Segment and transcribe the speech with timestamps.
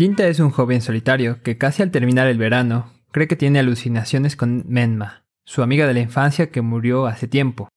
[0.00, 4.34] Jinta es un joven solitario que casi al terminar el verano cree que tiene alucinaciones
[4.34, 7.68] con Menma, su amiga de la infancia que murió hace tiempo.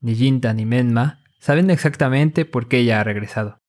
[0.00, 3.60] Ni Jinta ni Menma saben exactamente por qué ella ha regresado,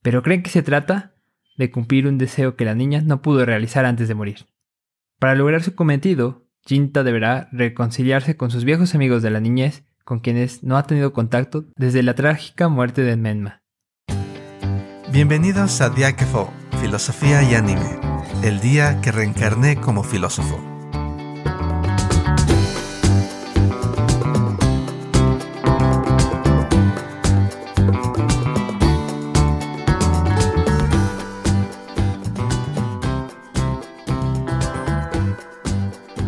[0.00, 1.16] pero creen que se trata
[1.56, 4.46] de cumplir un deseo que la niña no pudo realizar antes de morir.
[5.18, 10.20] Para lograr su cometido, Jinta deberá reconciliarse con sus viejos amigos de la niñez con
[10.20, 13.64] quienes no ha tenido contacto desde la trágica muerte de Menma.
[15.10, 16.52] Bienvenidos a Diáquefo,
[16.90, 18.00] Filosofía y Anime,
[18.42, 20.58] el día que reencarné como filósofo.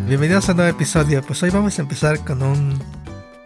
[0.07, 1.23] Bienvenidos a un nuevo episodio.
[1.23, 2.81] Pues hoy vamos a empezar con un,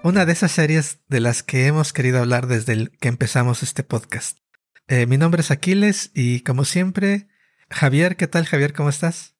[0.02, 3.85] una de esas series de las que hemos querido hablar desde el que empezamos este
[3.85, 4.37] podcast.
[4.88, 7.26] Eh, mi nombre es Aquiles y como siempre,
[7.70, 8.72] Javier, ¿qué tal Javier?
[8.72, 9.36] ¿Cómo estás?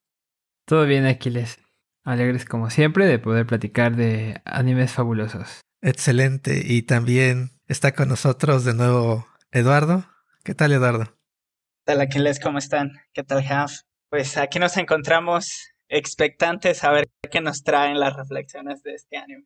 [0.65, 1.59] Todo bien, Aquiles.
[2.03, 5.61] Alegres como siempre de poder platicar de animes fabulosos.
[5.81, 6.63] Excelente.
[6.65, 10.05] Y también está con nosotros de nuevo Eduardo.
[10.43, 11.05] ¿Qué tal, Eduardo?
[11.05, 12.41] ¿Qué tal, Aquiles?
[12.41, 12.99] ¿Cómo están?
[13.13, 13.69] ¿Qué tal, Jav?
[14.09, 19.45] Pues aquí nos encontramos expectantes a ver qué nos traen las reflexiones de este anime.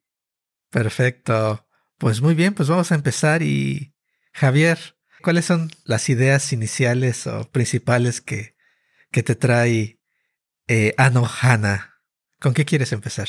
[0.71, 1.67] Perfecto.
[1.99, 3.93] Pues muy bien, pues vamos a empezar y
[4.33, 4.80] Javier,
[5.22, 8.55] ¿cuáles son las ideas iniciales o principales que,
[9.11, 10.00] que te trae
[10.67, 12.02] eh, Anohana?
[12.39, 13.27] ¿Con qué quieres empezar?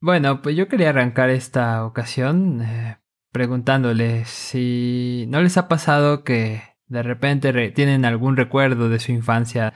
[0.00, 2.98] Bueno, pues yo quería arrancar esta ocasión eh,
[3.32, 9.74] preguntándole si no les ha pasado que de repente tienen algún recuerdo de su infancia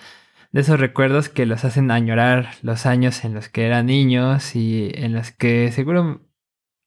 [0.53, 4.93] de esos recuerdos que los hacen añorar los años en los que eran niños y
[4.95, 6.29] en los que seguro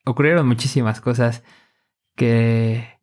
[0.05, 1.43] ocurrieron muchísimas cosas
[2.15, 2.94] que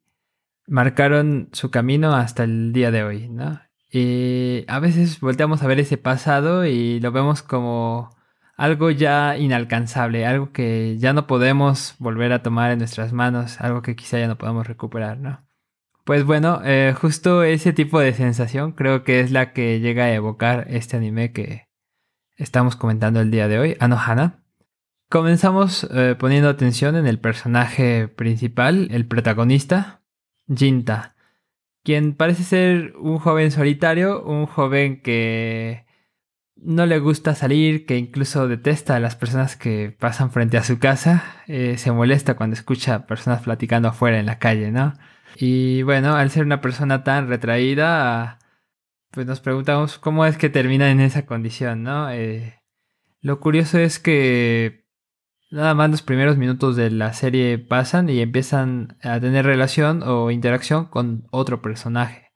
[0.73, 3.61] marcaron su camino hasta el día de hoy, ¿no?
[3.91, 8.09] Y a veces volteamos a ver ese pasado y lo vemos como
[8.57, 13.83] algo ya inalcanzable, algo que ya no podemos volver a tomar en nuestras manos, algo
[13.83, 15.47] que quizá ya no podemos recuperar, ¿no?
[16.05, 20.15] Pues bueno, eh, justo ese tipo de sensación creo que es la que llega a
[20.15, 21.69] evocar este anime que
[22.37, 24.43] estamos comentando el día de hoy, Anohana.
[25.11, 30.02] Comenzamos eh, poniendo atención en el personaje principal, el protagonista,
[30.57, 31.15] Jinta,
[31.85, 35.87] quien parece ser un joven solitario, un joven que
[36.57, 40.79] no le gusta salir, que incluso detesta a las personas que pasan frente a su
[40.79, 44.95] casa, eh, se molesta cuando escucha personas platicando afuera en la calle, ¿no?
[45.37, 48.39] Y bueno, al ser una persona tan retraída,
[49.11, 52.11] pues nos preguntamos cómo es que termina en esa condición, ¿no?
[52.11, 52.61] Eh,
[53.21, 54.82] lo curioso es que
[55.53, 60.31] nada más los primeros minutos de la serie pasan y empiezan a tener relación o
[60.31, 62.33] interacción con otro personaje,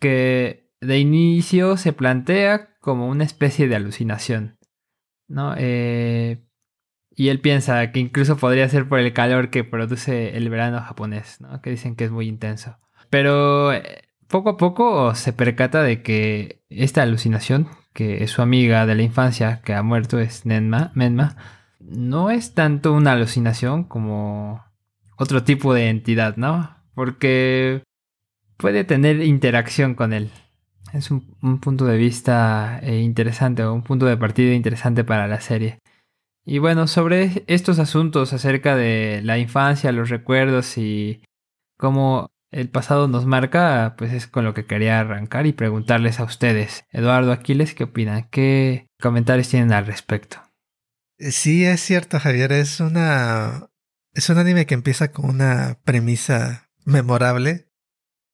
[0.00, 4.58] que de inicio se plantea como una especie de alucinación,
[5.28, 5.54] ¿no?
[5.58, 6.44] Eh,
[7.10, 11.40] y él piensa que incluso podría ser por el calor que produce el verano japonés,
[11.40, 11.60] ¿no?
[11.60, 12.78] Que dicen que es muy intenso.
[13.10, 18.86] Pero eh, poco a poco se percata de que esta alucinación, que es su amiga
[18.86, 21.36] de la infancia que ha muerto, es Nenma, Menma,
[21.88, 24.64] no es tanto una alucinación como
[25.16, 26.76] otro tipo de entidad, ¿no?
[26.94, 27.82] Porque
[28.56, 30.30] puede tener interacción con él.
[30.92, 35.28] Es un, un punto de vista eh, interesante o un punto de partida interesante para
[35.28, 35.78] la serie.
[36.44, 41.22] Y bueno, sobre estos asuntos acerca de la infancia, los recuerdos y
[41.76, 46.24] cómo el pasado nos marca, pues es con lo que quería arrancar y preguntarles a
[46.24, 46.84] ustedes.
[46.92, 48.28] Eduardo Aquiles, ¿qué opinan?
[48.30, 50.45] ¿Qué comentarios tienen al respecto?
[51.18, 52.52] Eh, sí, es cierto, Javier.
[52.52, 53.70] Es una.
[54.12, 57.68] Es un anime que empieza con una premisa memorable.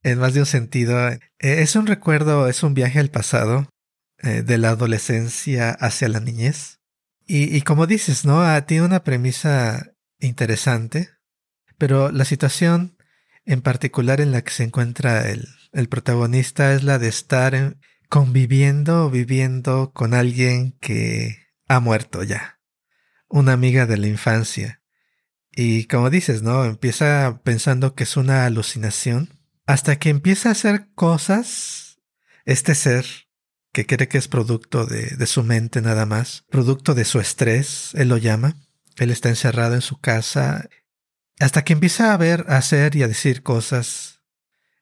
[0.02, 1.08] En más de un sentido.
[1.08, 3.68] Eh, es un recuerdo, es un viaje al pasado.
[4.24, 6.78] Eh, de la adolescencia hacia la niñez.
[7.26, 8.42] Y, como dices, ¿no?
[8.42, 11.08] Ah, tiene una premisa interesante,
[11.78, 12.98] pero la situación
[13.46, 17.78] en particular en la que se encuentra el, el protagonista es la de estar
[18.08, 21.38] conviviendo o viviendo con alguien que
[21.68, 22.60] ha muerto ya,
[23.32, 24.80] una amiga de la infancia.
[25.50, 26.64] Y como dices, ¿no?
[26.64, 31.98] Empieza pensando que es una alucinación, hasta que empieza a hacer cosas,
[32.44, 33.04] este ser,
[33.72, 37.90] que cree que es producto de, de, su mente nada más, producto de su estrés,
[37.94, 38.56] él lo llama.
[38.98, 40.68] Él está encerrado en su casa
[41.40, 44.20] hasta que empieza a ver, a hacer y a decir cosas,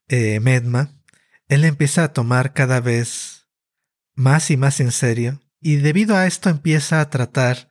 [0.09, 1.01] eh, Medma,
[1.49, 3.49] él empieza a tomar cada vez
[4.15, 7.70] más y más en serio y debido a esto empieza a tratar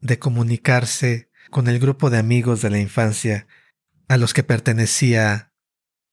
[0.00, 3.46] de comunicarse con el grupo de amigos de la infancia
[4.08, 5.52] a los que pertenecía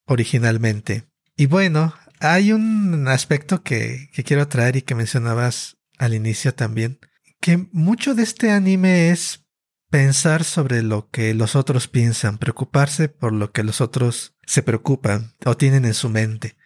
[0.06, 1.10] originalmente.
[1.36, 7.00] Y bueno, Hay un aspecto que, que quiero traer y que mencionabas al inicio también,
[7.40, 9.46] que mucho de este anime es
[9.90, 15.36] pensar sobre lo que los otros piensan, preocuparse por lo que los otros se preocupan
[15.46, 16.58] o tienen en su mente.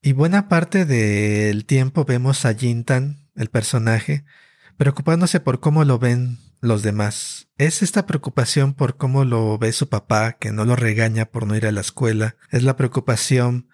[0.00, 4.24] Y buena parte del tiempo vemos a Jintan, el personaje,
[4.76, 7.48] preocupándose por cómo lo ven los demás.
[7.56, 11.56] Es esta preocupación por cómo lo ve su papá, que no lo regaña por no
[11.56, 12.36] ir a la escuela.
[12.50, 13.68] Es la preocupación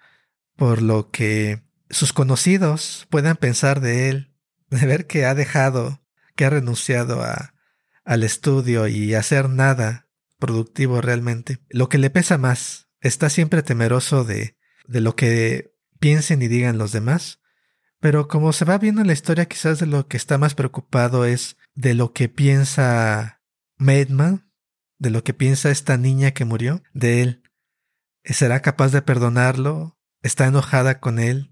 [0.55, 4.33] por lo que sus conocidos puedan pensar de él,
[4.69, 6.01] de ver que ha dejado,
[6.35, 7.53] que ha renunciado a,
[8.03, 10.07] al estudio y hacer nada
[10.39, 11.59] productivo realmente.
[11.69, 14.57] Lo que le pesa más, está siempre temeroso de,
[14.87, 17.39] de lo que piensen y digan los demás.
[17.99, 21.25] Pero como se va viendo en la historia, quizás de lo que está más preocupado
[21.25, 23.41] es de lo que piensa
[23.77, 24.47] Medma,
[24.97, 27.43] de lo que piensa esta niña que murió, de él.
[28.23, 29.97] ¿Será capaz de perdonarlo?
[30.21, 31.51] ¿Está enojada con él?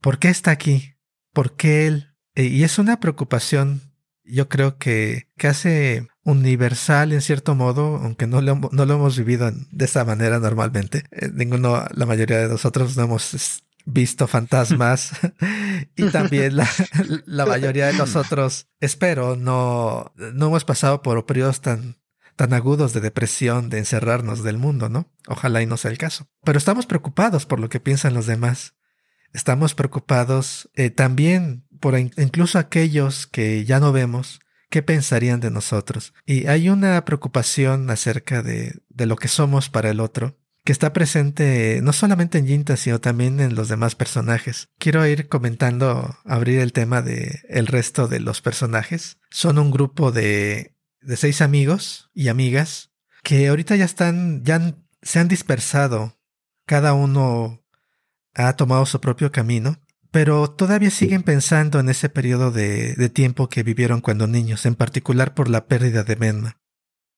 [0.00, 0.94] ¿Por qué está aquí?
[1.32, 2.16] ¿Por qué él?
[2.34, 3.90] E, y es una preocupación
[4.30, 9.18] yo creo que, que hace universal en cierto modo, aunque no lo, no lo hemos
[9.18, 11.04] vivido de esa manera normalmente.
[11.10, 15.12] Eh, ninguno, la mayoría de nosotros no hemos visto fantasmas
[15.96, 21.96] y también la, mayoría de nosotros, espero, no, no hemos pasado por periodos tan,
[22.36, 25.12] tan agudos de depresión, de encerrarnos del mundo, ¿no?
[25.28, 26.28] Ojalá y no sea el caso.
[26.44, 28.74] Pero estamos preocupados por lo que piensan los demás.
[29.32, 36.14] Estamos preocupados eh, también por incluso aquellos que ya no vemos, qué pensarían de nosotros.
[36.26, 40.92] Y hay una preocupación acerca de, de lo que somos para el otro, que está
[40.92, 44.68] presente no solamente en Jinta, sino también en los demás personajes.
[44.78, 49.18] Quiero ir comentando, abrir el tema de el resto de los personajes.
[49.30, 52.90] Son un grupo de, de seis amigos y amigas
[53.22, 56.18] que ahorita ya están, ya se han dispersado.
[56.66, 57.64] Cada uno
[58.34, 59.80] ha tomado su propio camino
[60.12, 64.74] pero todavía siguen pensando en ese periodo de, de, tiempo que vivieron cuando niños, en
[64.74, 66.60] particular por la pérdida de Menma.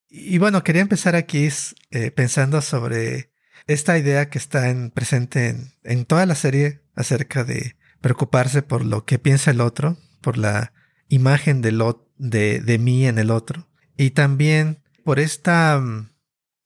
[0.08, 1.48] Y bueno, quería empezar aquí
[1.90, 3.31] eh, pensando sobre
[3.66, 8.84] esta idea que está en, presente en, en, toda la serie acerca de preocuparse por
[8.84, 10.72] lo que piensa el otro, por la
[11.08, 11.72] imagen de,
[12.18, 15.82] de, mí en el otro, y también por esta,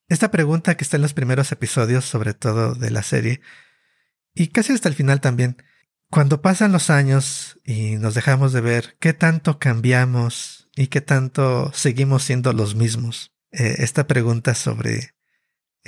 [0.08, 3.40] esta pregunta que está en los primeros episodios, sobre todo de la serie,
[4.34, 5.56] y casi hasta el final también,
[6.10, 11.72] cuando pasan los años y nos dejamos de ver, ¿qué tanto cambiamos y qué tanto
[11.74, 13.32] seguimos siendo los mismos?
[13.50, 15.15] Eh, esta pregunta sobre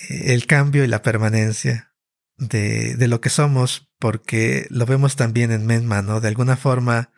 [0.09, 1.95] el cambio y la permanencia
[2.37, 6.21] de, de, lo que somos, porque lo vemos también en Menma, ¿no?
[6.21, 7.13] De alguna forma,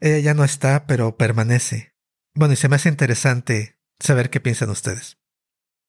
[0.00, 1.94] ella ya no está, pero permanece.
[2.34, 5.18] Bueno, y se me hace interesante saber qué piensan ustedes.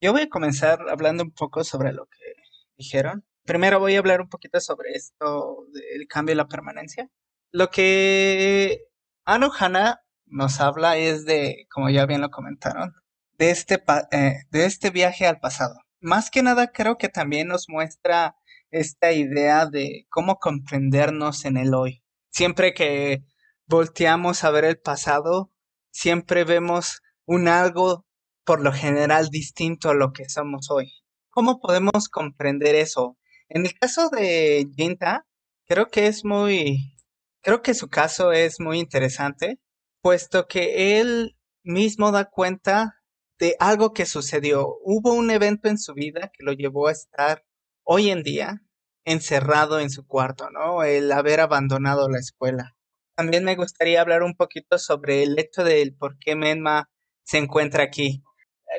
[0.02, 2.34] Yo voy a comenzar hablando un poco sobre lo que
[2.78, 7.10] dijeron primero voy a hablar un poquito sobre esto del cambio y la permanencia.
[7.52, 8.84] Lo que
[9.26, 12.94] Anohana nos habla es de, como ya bien lo comentaron,
[13.40, 15.76] de este, eh, de este viaje al pasado.
[16.00, 18.36] Más que nada creo que también nos muestra
[18.70, 22.04] esta idea de cómo comprendernos en el hoy.
[22.30, 23.24] Siempre que
[23.66, 25.52] volteamos a ver el pasado,
[25.92, 28.06] siempre vemos un algo
[28.46, 30.94] por lo general distinto a lo que somos hoy.
[31.30, 33.18] ¿Cómo podemos comprender eso?
[33.50, 35.26] En el caso de Jinta,
[35.66, 36.96] creo que es muy,
[37.42, 39.60] creo que su caso es muy interesante,
[40.02, 42.97] puesto que él mismo da cuenta
[43.40, 44.78] de algo que sucedió.
[44.84, 47.46] Hubo un evento en su vida que lo llevó a estar
[47.84, 48.62] hoy en día
[49.06, 50.84] encerrado en su cuarto, ¿no?
[50.84, 52.76] El haber abandonado la escuela.
[53.16, 56.90] También me gustaría hablar un poquito sobre el hecho del por qué Menma
[57.24, 58.24] se encuentra aquí.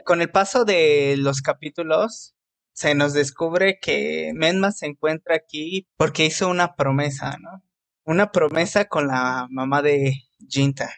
[0.05, 2.35] Con el paso de los capítulos,
[2.73, 7.65] se nos descubre que Menma se encuentra aquí porque hizo una promesa, ¿no?
[8.05, 10.12] Una promesa con la mamá de
[10.47, 10.91] Jinta.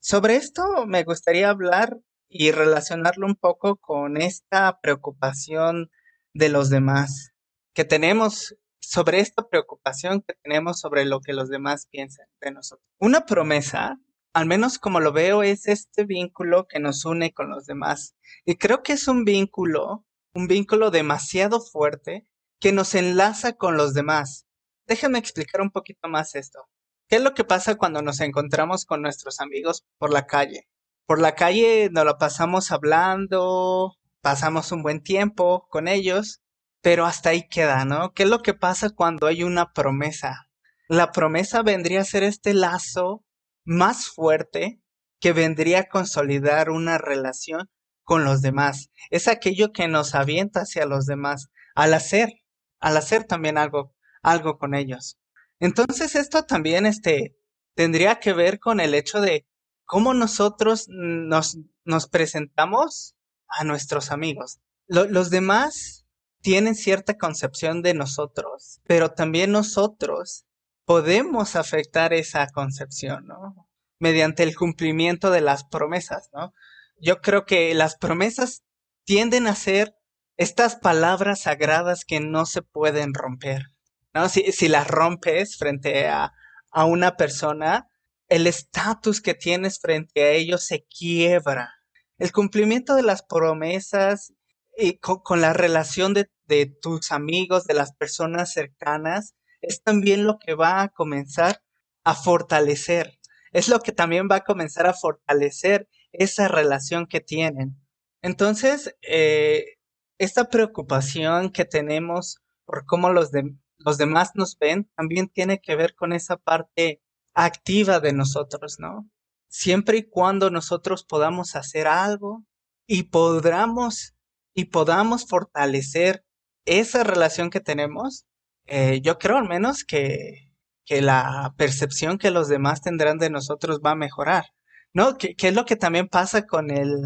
[0.00, 1.98] Sobre esto me gustaría hablar
[2.38, 5.90] y relacionarlo un poco con esta preocupación
[6.34, 7.32] de los demás
[7.74, 12.86] que tenemos sobre esta preocupación que tenemos sobre lo que los demás piensan de nosotros.
[12.98, 13.98] Una promesa,
[14.32, 18.14] al menos como lo veo, es este vínculo que nos une con los demás.
[18.44, 22.26] Y creo que es un vínculo un vínculo demasiado fuerte
[22.60, 24.46] que nos enlaza con los demás.
[24.86, 26.68] Déjenme explicar un poquito más esto.
[27.08, 30.68] ¿Qué es lo que pasa cuando nos encontramos con nuestros amigos por la calle?
[31.06, 36.42] Por la calle nos lo pasamos hablando, pasamos un buen tiempo con ellos,
[36.82, 38.12] pero hasta ahí queda, ¿no?
[38.12, 40.48] ¿Qué es lo que pasa cuando hay una promesa?
[40.88, 43.24] La promesa vendría a ser este lazo
[43.64, 44.80] más fuerte
[45.20, 47.70] que vendría a consolidar una relación
[48.02, 48.90] con los demás.
[49.10, 52.32] Es aquello que nos avienta hacia los demás al hacer,
[52.80, 55.18] al hacer también algo, algo con ellos.
[55.60, 57.36] Entonces esto también este,
[57.74, 59.46] tendría que ver con el hecho de
[59.86, 63.14] cómo nosotros nos, nos presentamos
[63.48, 64.58] a nuestros amigos.
[64.88, 66.06] los demás
[66.42, 70.44] tienen cierta concepción de nosotros, pero también nosotros
[70.84, 73.68] podemos afectar esa concepción, ¿no?
[73.98, 76.52] Mediante el cumplimiento de las promesas, ¿no?
[77.00, 78.62] Yo creo que las promesas
[79.04, 79.96] tienden a ser
[80.36, 83.72] estas palabras sagradas que no se pueden romper,
[84.14, 84.28] ¿no?
[84.28, 86.32] Si, si las rompes frente a,
[86.70, 87.88] a una persona,
[88.28, 91.72] el estatus que tienes frente a ellos se quiebra.
[92.18, 94.32] El cumplimiento de las promesas
[94.76, 100.38] y con, la relación de, de, tus amigos, de las personas cercanas, es también lo
[100.38, 101.62] que va a comenzar
[102.04, 103.18] a fortalecer.
[103.52, 107.76] Es lo que también va a comenzar a fortalecer esa relación que tienen.
[108.22, 109.76] Entonces, eh,
[110.18, 115.76] esta preocupación que tenemos por cómo los, de, los demás nos ven también tiene que
[115.76, 117.02] ver con esa parte
[117.36, 119.08] activa de nosotros, ¿no?
[119.48, 122.44] Siempre y cuando nosotros podamos hacer algo
[122.86, 124.14] y podamos
[124.54, 126.24] y podamos fortalecer
[126.64, 128.24] esa relación que tenemos,
[128.64, 130.50] eh, yo creo al menos que,
[130.86, 134.46] que, la percepción que los demás tendrán de nosotros va a mejorar,
[134.94, 135.18] ¿no?
[135.18, 137.04] Que, es lo que también pasa con el,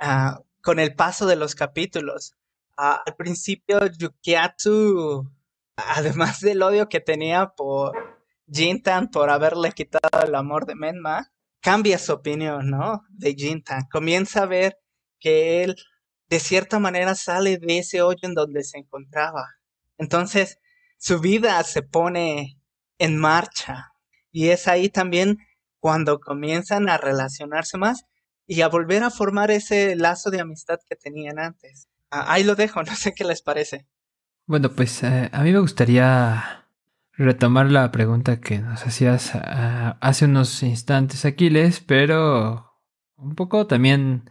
[0.00, 2.32] uh, con el paso de los capítulos.
[2.78, 5.30] Uh, al principio, Yukiatu,
[5.76, 8.17] además del odio que tenía por
[8.50, 13.02] Jintan por haberle quitado el amor de Menma, cambia su opinión, ¿no?
[13.10, 13.86] De Jintan.
[13.90, 14.78] Comienza a ver
[15.18, 15.76] que él,
[16.28, 19.46] de cierta manera, sale de ese hoyo en donde se encontraba.
[19.98, 20.58] Entonces,
[20.98, 22.58] su vida se pone
[22.98, 23.92] en marcha.
[24.30, 25.38] Y es ahí también
[25.80, 28.04] cuando comienzan a relacionarse más
[28.46, 31.88] y a volver a formar ese lazo de amistad que tenían antes.
[32.10, 33.86] Ah, ahí lo dejo, no sé qué les parece.
[34.46, 36.57] Bueno, pues eh, a mí me gustaría
[37.18, 42.72] retomar la pregunta que nos hacías ah, hace unos instantes, Aquiles, pero
[43.16, 44.30] un poco también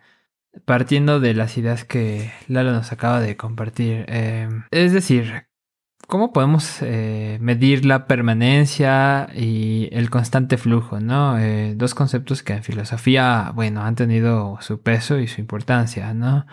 [0.65, 4.05] partiendo de las ideas que Lalo nos acaba de compartir.
[4.07, 5.47] Em, es decir,
[6.07, 10.99] ¿cómo podemos eh, medir la permanencia y el constante flujo?
[10.99, 11.37] ¿no?
[11.37, 16.45] Eh, dos conceptos que en filosofía, bueno, han tenido su peso y su importancia, ¿no?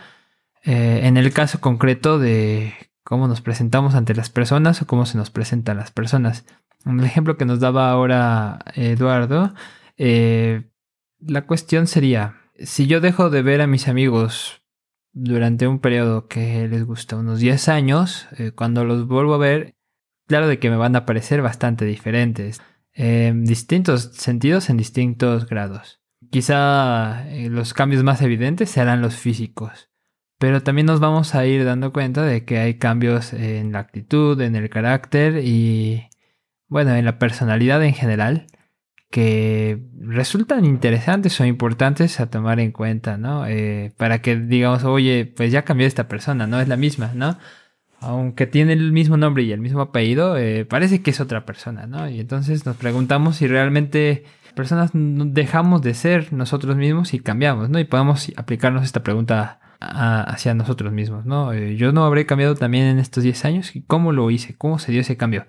[0.64, 2.74] Eh, en el caso concreto de
[3.14, 6.44] cómo nos presentamos ante las personas o cómo se nos presentan las personas.
[6.84, 9.54] El ejemplo que nos daba ahora Eduardo,
[9.96, 10.64] eh,
[11.20, 14.62] la cuestión sería, si yo dejo de ver a mis amigos
[15.12, 19.76] durante un periodo que les gusta, unos 10 años, eh, cuando los vuelvo a ver,
[20.26, 22.60] claro de que me van a parecer bastante diferentes,
[22.94, 26.00] en distintos sentidos, en distintos grados.
[26.32, 29.88] Quizá eh, los cambios más evidentes serán los físicos.
[30.38, 34.40] Pero también nos vamos a ir dando cuenta de que hay cambios en la actitud,
[34.40, 36.08] en el carácter y,
[36.68, 38.46] bueno, en la personalidad en general
[39.14, 43.46] que resultan interesantes o importantes a tomar en cuenta, ¿no?
[43.46, 47.38] Eh, para que digamos, oye, pues ya cambió esta persona, no es la misma, ¿no?
[48.00, 51.86] Aunque tiene el mismo nombre y el mismo apellido, eh, parece que es otra persona,
[51.86, 52.08] ¿no?
[52.08, 54.24] Y entonces nos preguntamos si realmente
[54.56, 57.78] personas dejamos de ser nosotros mismos y cambiamos, ¿no?
[57.78, 61.52] Y podemos aplicarnos esta pregunta hacia nosotros mismos, ¿no?
[61.52, 63.76] Eh, yo no habré cambiado también en estos 10 años.
[63.76, 64.56] ¿Y cómo lo hice?
[64.56, 65.46] ¿Cómo se dio ese cambio?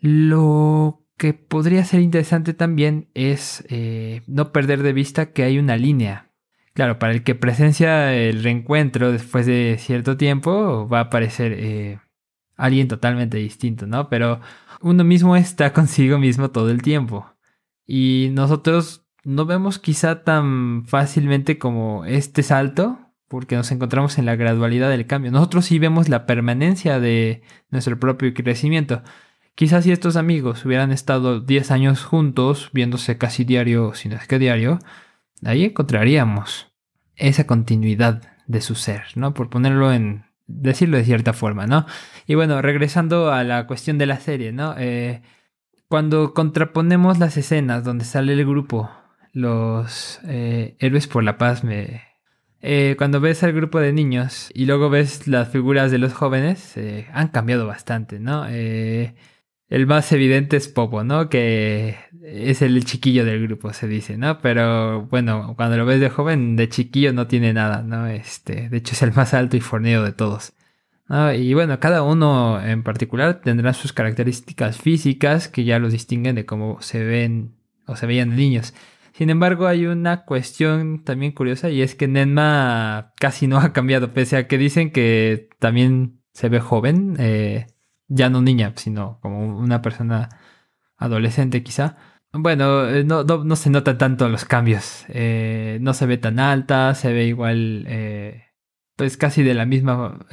[0.00, 5.76] Lo que podría ser interesante también es eh, no perder de vista que hay una
[5.76, 6.30] línea.
[6.74, 12.00] Claro, para el que presencia el reencuentro después de cierto tiempo va a aparecer eh,
[12.56, 14.08] alguien totalmente distinto, ¿no?
[14.10, 14.40] Pero
[14.82, 17.26] uno mismo está consigo mismo todo el tiempo.
[17.86, 24.36] Y nosotros no vemos quizá tan fácilmente como este salto porque nos encontramos en la
[24.36, 25.30] gradualidad del cambio.
[25.30, 29.02] Nosotros sí vemos la permanencia de nuestro propio crecimiento.
[29.54, 34.26] Quizás si estos amigos hubieran estado 10 años juntos, viéndose casi diario, si no es
[34.28, 34.78] que diario,
[35.44, 36.68] ahí encontraríamos
[37.14, 39.34] esa continuidad de su ser, ¿no?
[39.34, 41.86] Por ponerlo en, decirlo de cierta forma, ¿no?
[42.26, 44.74] Y bueno, regresando a la cuestión de la serie, ¿no?
[44.78, 45.22] Eh,
[45.88, 48.90] cuando contraponemos las escenas donde sale el grupo,
[49.32, 52.02] los eh, héroes por la paz, me,
[52.68, 56.76] eh, cuando ves al grupo de niños y luego ves las figuras de los jóvenes,
[56.76, 58.44] eh, han cambiado bastante, ¿no?
[58.48, 59.14] Eh,
[59.68, 61.28] el más evidente es Popo, ¿no?
[61.28, 64.40] Que es el chiquillo del grupo, se dice, ¿no?
[64.40, 68.08] Pero bueno, cuando lo ves de joven, de chiquillo no tiene nada, ¿no?
[68.08, 70.52] Este, de hecho es el más alto y fornido de todos.
[71.36, 76.46] Y bueno, cada uno en particular tendrá sus características físicas que ya los distinguen de
[76.46, 77.54] cómo se ven
[77.86, 78.74] o se veían niños.
[79.16, 84.12] Sin embargo, hay una cuestión también curiosa y es que Nenma casi no ha cambiado,
[84.12, 87.66] pese a que dicen que también se ve joven, eh,
[88.08, 90.28] ya no niña, sino como una persona
[90.98, 91.96] adolescente quizá.
[92.30, 95.06] Bueno, eh, no, se notan tanto los cambios.
[95.08, 97.88] Eh, no se ve tan alta, se ve igual,
[98.96, 100.26] pues casi de la misma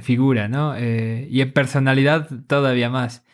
[0.00, 0.74] figura, ¿no?
[0.78, 3.25] y en personalidad todavía más.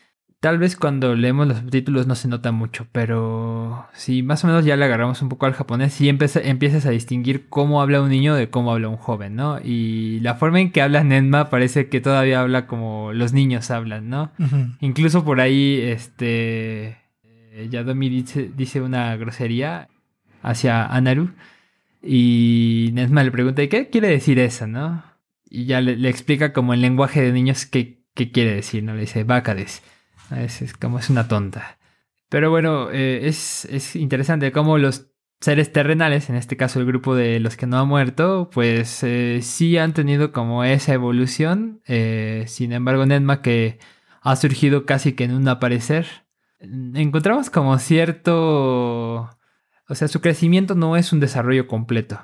[0.42, 4.64] Tal vez cuando leemos los subtítulos no se nota mucho, pero si más o menos
[4.64, 8.34] ya le agarramos un poco al japonés, sí empiezas a distinguir cómo habla un niño
[8.34, 9.61] de cómo habla un joven, ¿no?
[9.62, 14.11] Y la forma en que habla Nenma parece que todavía habla como los niños hablan,
[14.11, 14.32] ¿no?
[14.80, 19.90] Incluso por ahí, este, eh, Yadomi dice, dice una grosería
[20.42, 21.30] hacia Anaru
[22.02, 25.04] y Nenma le pregunta, ¿y qué quiere decir eso, no?
[25.49, 28.94] Y ya le, explica como el lenguaje de niños qué, qué quiere decir, ¿no?
[28.94, 29.84] Le dice, Bakades.
[30.31, 31.79] Es, como es una tonta.
[32.29, 35.09] Pero bueno, eh, es, interesante cómo los
[35.41, 39.41] seres terrenales, en este caso el grupo de los que no han muerto, pues eh,
[39.43, 41.83] sí han tenido como esa evolución.
[41.87, 43.79] Eh, sin embargo, Nedma que
[44.23, 46.07] ha surgido casi que en un aparecer,
[46.61, 49.31] encontramos como cierto...
[49.88, 52.21] O sea, su crecimiento no es un desarrollo completo.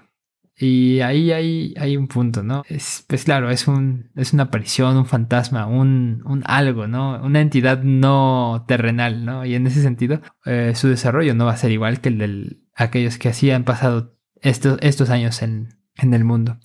[0.60, 2.64] Y ahí hay, hay un punto, ¿no?
[2.68, 7.22] Es, pues claro, es, un, es una aparición, un fantasma, un, un algo, ¿no?
[7.24, 9.46] Una entidad no terrenal, ¿no?
[9.46, 12.56] Y en ese sentido, eh, su desarrollo no va a ser igual que el de
[12.74, 16.58] aquellos que así han pasado estos, estos años en, en el mundo.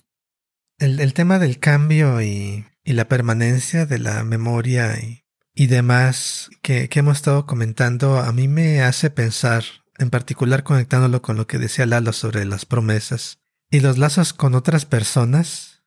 [0.78, 5.24] El, el, tema del cambio y, y, la permanencia de la memoria y,
[5.54, 9.62] y demás que, que hemos estado comentando a mí me hace pensar,
[9.98, 13.43] en particular conectándolo con lo que decía Lalo sobre las promesas
[13.74, 15.82] y los lazos con otras personas.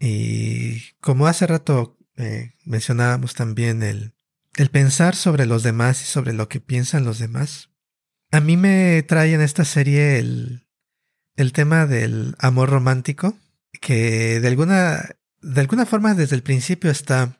[0.00, 4.14] Y como hace rato eh, mencionábamos también el,
[4.56, 7.68] el pensar sobre los demás y sobre lo que piensan los demás.
[8.32, 10.66] A mí me trae en esta serie el,
[11.36, 13.36] el tema del amor romántico,
[13.82, 17.38] que de alguna, de alguna forma desde el principio está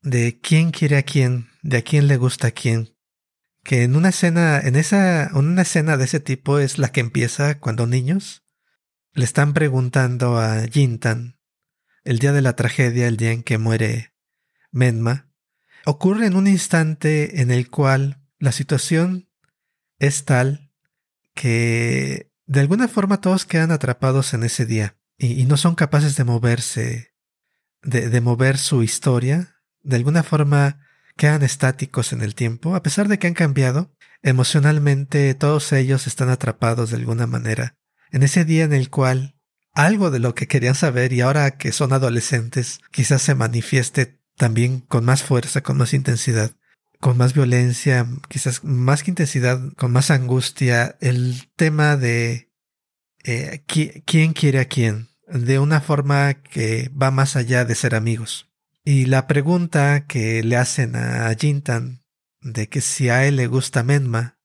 [0.00, 2.94] de quién quiere a quién, de a quién le gusta a quién.
[3.62, 7.58] Que en una escena, en esa, una escena de ese tipo es la que empieza
[7.58, 8.47] cuando niños
[9.18, 11.40] le están preguntando a Jintan,
[12.04, 14.14] el día de la tragedia, el día en que muere
[14.70, 15.28] Menma,
[15.84, 19.28] ocurre en un instante en el cual la situación
[19.98, 20.72] es tal
[21.34, 26.22] que de alguna forma todos quedan atrapados en ese día y, no son capaces de
[26.22, 27.12] moverse,
[27.82, 33.08] de, de mover su historia, de alguna forma quedan estáticos en el tiempo, a pesar
[33.08, 37.78] de que han cambiado, emocionalmente todos ellos están atrapados de alguna manera
[38.10, 39.36] en ese día en el cual
[39.72, 44.80] algo de lo que querían saber y ahora que son adolescentes quizás se manifieste también
[44.80, 46.52] con más fuerza, con más intensidad,
[47.00, 52.50] con más violencia, quizás más que intensidad, con más angustia, el tema de
[53.24, 58.48] eh, quién quiere a quién, de una forma que va más allá de ser amigos.
[58.84, 62.02] Y la pregunta que le hacen a Jintan
[62.40, 64.37] de que si a él le gusta Menma,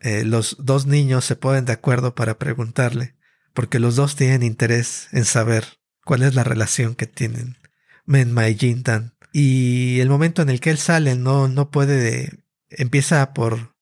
[0.00, 3.16] eh, los dos niños se ponen de acuerdo para preguntarle,
[3.52, 5.64] porque los dos tienen interés en saber
[6.04, 7.58] cuál es la relación que tienen
[8.06, 9.14] Menma y Jintan.
[9.32, 13.76] Y el momento en el que él sale no, no puede, empieza por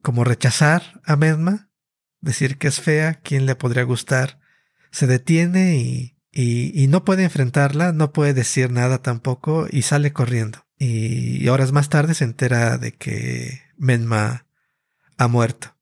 [0.00, 1.70] como rechazar a Menma,
[2.20, 4.40] decir que es fea, quién le podría gustar,
[4.90, 10.12] se detiene y, y, y, no puede enfrentarla, no puede decir nada tampoco y sale
[10.12, 10.66] corriendo.
[10.78, 14.47] Y horas más tarde se entera de que Menma
[15.18, 15.76] ha muerto.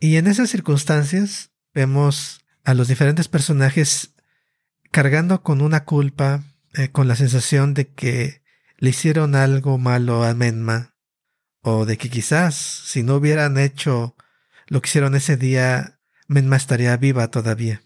[0.00, 4.14] Y en esas circunstancias vemos a los diferentes personajes
[4.90, 6.42] cargando con una culpa,
[6.74, 8.42] eh, con la sensación de que
[8.78, 10.94] le hicieron algo malo a Menma,
[11.60, 14.16] o de que quizás si no hubieran hecho
[14.66, 17.82] lo que hicieron ese día, Menma estaría viva todavía.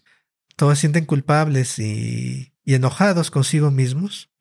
[0.55, 4.31] Todos sienten culpables y, enojados consigo mismos,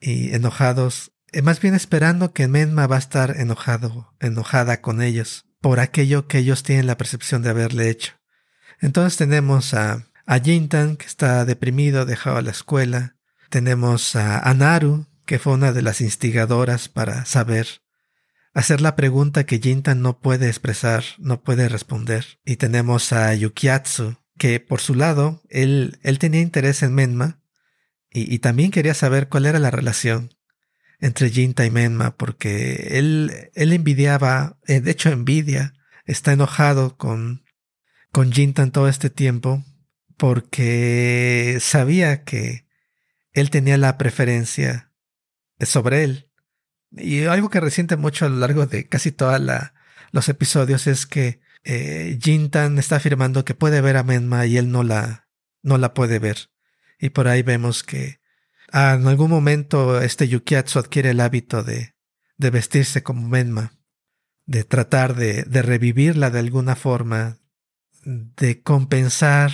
[0.00, 5.46] y enojados, eh, más bien esperando que Menma va a estar enojado, enojada con ellos
[5.62, 8.12] por aquello que ellos tienen la percepción de haberle hecho.
[8.80, 13.16] Entonces tenemos a, a Jintan, que está deprimido, dejado a la escuela.
[13.48, 17.82] Tenemos a Anaru, que fue una de las instigadoras para saber,
[18.52, 22.40] hacer la pregunta que Jintan no puede expresar, no puede responder.
[22.44, 27.40] Y tenemos a Yukiatsu, que por su lado, él, él tenía interés en Menma,
[28.10, 30.34] y, y también quería saber cuál era la relación
[31.02, 35.74] entre Jinta y Menma porque él, él envidiaba, eh, de hecho envidia,
[36.06, 37.44] está enojado con,
[38.12, 39.64] con Jinta en todo este tiempo
[40.16, 42.68] porque sabía que
[43.32, 44.92] él tenía la preferencia
[45.58, 46.30] sobre él.
[46.92, 49.40] Y algo que resiente mucho a lo largo de casi todos
[50.12, 54.70] los episodios es que eh, Jintan está afirmando que puede ver a Menma y él
[54.70, 55.28] no la,
[55.62, 56.50] no la puede ver.
[57.00, 58.21] Y por ahí vemos que
[58.72, 61.94] en algún momento este Yukiatsu adquiere el hábito de,
[62.38, 63.72] vestirse como Menma
[64.46, 67.38] de tratar de, revivirla de alguna forma,
[68.04, 69.52] de compensar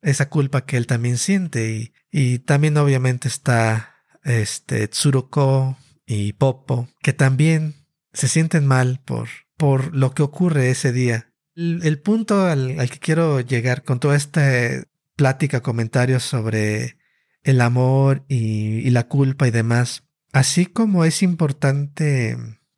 [0.00, 7.12] esa culpa que él también siente y, también obviamente está este Tsuroko y Popo que
[7.12, 7.74] también
[8.12, 11.32] se sienten mal por, por lo que ocurre ese día.
[11.54, 14.84] El, punto al, al, que quiero llegar con toda esta
[15.16, 16.96] plática, comentarios sobre
[17.42, 22.36] el amor y, la culpa y demás, así como es importante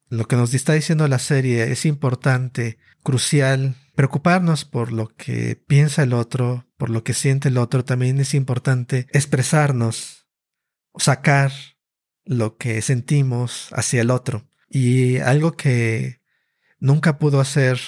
[0.09, 6.03] lo que nos está diciendo la serie, es importante, crucial, preocuparnos por lo que piensa
[6.03, 10.27] el otro, por lo que siente el otro, también es importante expresarnos,
[10.97, 11.53] sacar
[12.25, 14.49] lo que sentimos hacia el otro.
[14.69, 16.21] Y algo que
[16.81, 17.79] nunca pudo hacer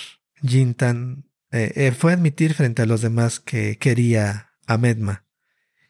[0.43, 5.26] Jintan eh, eh, fue admitir frente a los demás que quería a Medma.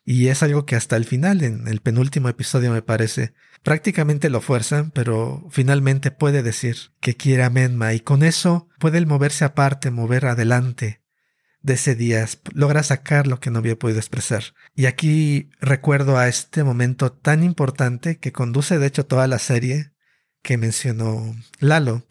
[0.08, 4.40] Y es algo que hasta el final, en el penúltimo episodio me parece, prácticamente lo
[4.40, 9.44] fuerzan, pero finalmente puede decir que quiere a Medma y con eso puede él moverse
[9.44, 11.02] aparte, mover adelante
[11.60, 14.44] de ese día, logra sacar lo que no había podido expresar.
[14.76, 19.90] Y aquí recuerdo a este momento tan importante que conduce de hecho toda la serie
[20.40, 22.06] que mencionó Lalo.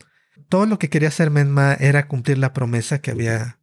[0.49, 3.59] Todo lo que quería hacer Menma era cumplir la promesa que había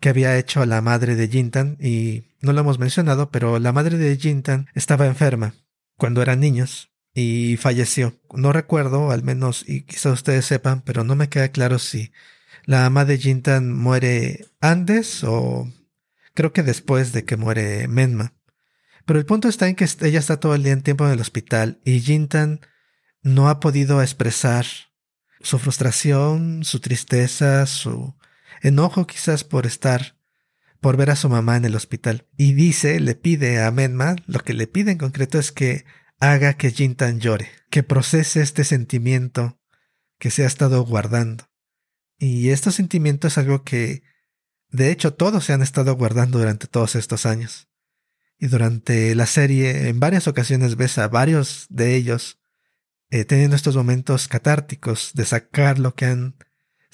[0.00, 3.72] que había hecho a la madre de Jintan y no lo hemos mencionado, pero la
[3.72, 5.54] madre de Jintan estaba enferma
[5.96, 8.20] cuando eran niños y falleció.
[8.34, 12.12] No recuerdo, al menos, y quizá ustedes sepan, pero no me queda claro si
[12.64, 15.72] la ama de Jintan muere antes o
[16.34, 18.34] creo que después de que muere Menma.
[19.06, 21.20] Pero el punto está en que ella está todo el día en tiempo en el
[21.20, 22.60] hospital y Jintan
[23.22, 24.66] no ha podido expresar
[25.40, 28.14] su frustración, su tristeza, su
[28.62, 30.16] enojo quizás por estar,
[30.80, 32.26] por ver a su mamá en el hospital.
[32.36, 35.84] Y dice, le pide a Menma, lo que le pide en concreto es que
[36.18, 39.60] haga que Jintan llore, que procese este sentimiento
[40.18, 41.50] que se ha estado guardando.
[42.18, 44.02] Y estos sentimientos es algo que,
[44.70, 47.68] de hecho, todos se han estado guardando durante todos estos años.
[48.38, 52.38] Y durante la serie, en varias ocasiones ves a varios de ellos
[53.10, 56.36] eh, teniendo estos momentos catárticos de sacar lo que han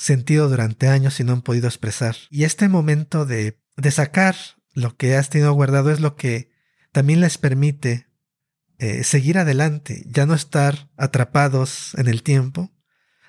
[0.02, 2.16] sentido durante años y no han podido expresar.
[2.28, 4.34] Y este momento de, de sacar
[4.74, 6.50] lo que has tenido guardado es lo que
[6.90, 8.08] también les permite
[8.78, 12.72] eh, seguir adelante, ya no estar atrapados en el tiempo,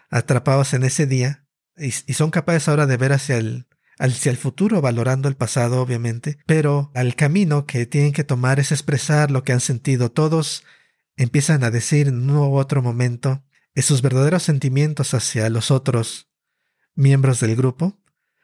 [0.10, 1.46] atrapados en ese día,
[1.78, 3.68] y, son capaces ahora de ver hacia el,
[4.00, 8.72] hacia el futuro, valorando el pasado, obviamente, pero al camino que tienen que tomar es
[8.72, 10.12] expresar lo que han sentido.
[10.12, 10.64] Todos
[11.18, 13.44] empiezan a decir en un u otro momento
[13.76, 16.33] sus verdaderos sentimientos hacia los otros
[16.96, 18.00] miembros del grupo,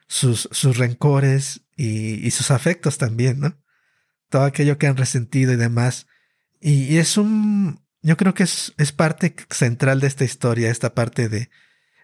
[0.07, 3.57] sus, sus rencores y, sus afectos también, ¿no?
[4.29, 6.07] Todo aquello que han resentido y demás.
[6.59, 10.93] Y, y es un, yo creo que es, es parte central de esta historia, esta
[10.93, 11.49] parte de,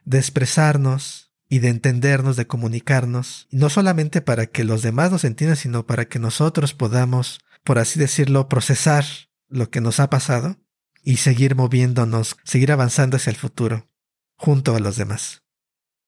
[0.05, 5.58] de expresarnos y de entendernos, de comunicarnos, no solamente para que los demás nos entiendan,
[5.58, 9.05] sino para que nosotros podamos, por así decirlo, procesar
[9.47, 10.58] lo que nos ha pasado
[11.03, 13.88] y seguir moviéndonos, seguir avanzando hacia el futuro,
[14.36, 15.44] junto a los demás.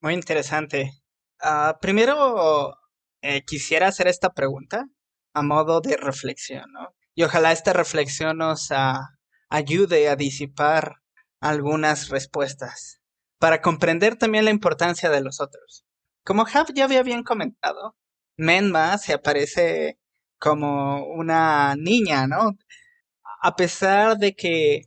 [0.02, 0.92] Muy interesante.
[1.42, 2.76] Ah, primero,
[3.22, 4.86] eh, quisiera hacer esta pregunta
[5.34, 6.96] a modo de reflexión, ¿no?
[7.16, 9.10] Y ojalá esta reflexión nos ah,
[9.50, 10.96] ayude a disipar
[11.42, 13.00] algunas respuestas
[13.40, 15.86] para comprender también la importancia de los otros.
[16.24, 17.96] Como Hav ya había bien comentado,
[18.38, 19.98] Menma se aparece
[20.40, 22.58] como una niña, ¿no?
[23.42, 24.82] A pesar de que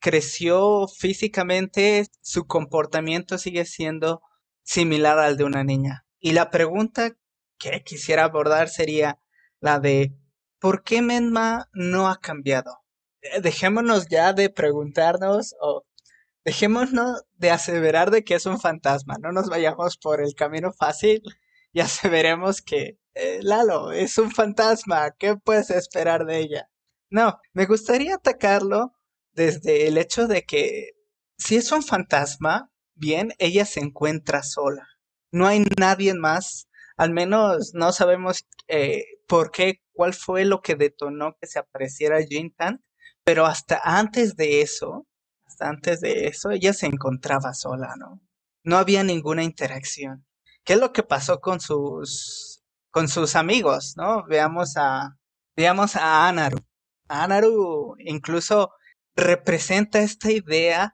[0.00, 4.22] creció físicamente, su comportamiento sigue siendo
[4.66, 6.04] similar al de una niña.
[6.18, 7.16] Y la pregunta
[7.58, 9.18] que quisiera abordar sería
[9.60, 10.12] la de
[10.58, 12.84] ¿por qué Menma no ha cambiado?
[13.22, 15.84] Eh, dejémonos ya de preguntarnos o
[16.44, 21.22] dejémonos de aseverar de que es un fantasma, no nos vayamos por el camino fácil
[21.72, 26.70] y aseveremos que eh, Lalo es un fantasma, ¿qué puedes esperar de ella?
[27.08, 28.92] No, me gustaría atacarlo
[29.32, 30.90] desde el hecho de que
[31.38, 34.88] si es un fantasma, bien, ella se encuentra sola.
[35.30, 40.74] No hay nadie más, al menos no sabemos eh, por qué, cuál fue lo que
[40.76, 42.82] detonó que se apareciera Jintan,
[43.24, 45.06] pero hasta antes de eso,
[45.60, 48.20] antes de eso, ella se encontraba sola, ¿no?
[48.64, 50.26] No había ninguna interacción.
[50.64, 54.24] ¿Qué es lo que pasó con sus, con sus amigos, no?
[54.26, 55.16] Veamos a,
[55.56, 56.58] veamos a Anaru.
[57.08, 58.72] Anaru incluso
[59.14, 60.92] representa esta idea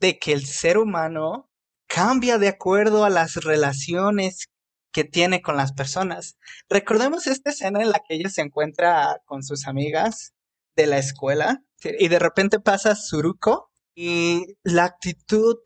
[0.00, 1.50] de que el ser humano
[1.86, 4.48] cambia de acuerdo a las relaciones
[4.92, 6.36] que tiene con las personas.
[6.68, 10.32] Recordemos esta escena en la que ella se encuentra con sus amigas
[10.76, 15.56] de la escuela y de repente pasa Suruko y la actitud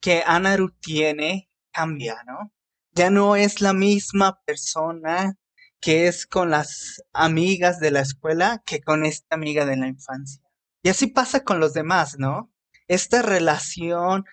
[0.00, 2.52] que Anaru tiene cambia, ¿no?
[2.92, 5.36] Ya no es la misma persona
[5.80, 10.42] que es con las amigas de la escuela que con esta amiga de la infancia.
[10.82, 12.53] Y así pasa con los demás, ¿no?
[12.88, 14.24] Esta relación,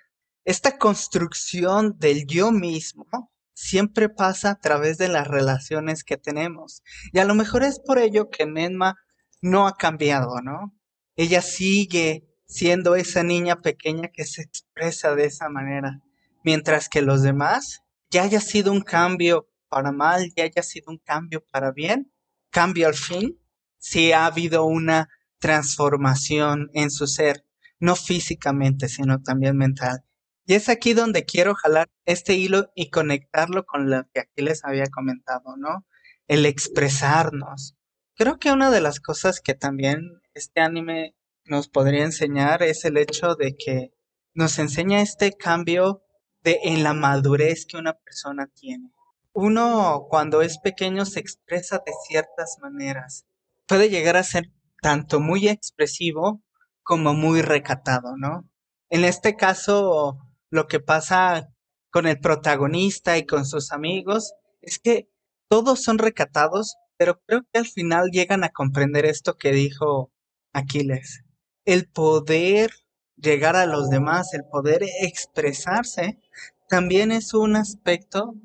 [0.45, 6.83] esta construcción del yo mismo siempre pasa a través de las relaciones que tenemos.
[7.13, 8.95] Y a lo mejor es por ello que Nenma
[9.41, 10.75] no ha cambiado, ¿no?
[11.15, 16.01] Ella sigue siendo esa niña pequeña que se expresa de esa manera,
[16.43, 20.97] mientras que los demás ya haya sido un cambio para mal, ya haya sido un
[20.97, 22.11] cambio para bien,
[22.49, 23.39] cambio al fin,
[23.77, 25.07] si ha habido una
[25.39, 27.45] transformación en su ser,
[27.81, 30.05] no físicamente, sino también mental.
[30.45, 34.63] Y es aquí donde quiero jalar este hilo y conectarlo con lo que aquí les
[34.63, 35.85] había comentado, ¿no?
[36.27, 37.75] El expresarnos.
[38.15, 42.97] Creo que una de las cosas que también este anime nos podría enseñar es el
[42.97, 43.93] hecho de que
[44.33, 46.03] nos enseña este cambio
[46.43, 48.91] de en la madurez que una persona tiene.
[49.33, 53.25] Uno cuando es pequeño se expresa de ciertas maneras.
[53.65, 56.43] Puede llegar a ser tanto muy expresivo
[56.83, 58.49] como muy recatado, ¿no?
[58.89, 60.17] En este caso,
[60.49, 61.49] lo que pasa
[61.91, 65.09] con el protagonista y con sus amigos es que
[65.49, 70.11] todos son recatados, pero creo que al final llegan a comprender esto que dijo
[70.53, 71.23] Aquiles
[71.65, 72.71] el poder
[73.17, 76.19] llegar a los demás, el poder expresarse,
[76.67, 78.35] también es un aspecto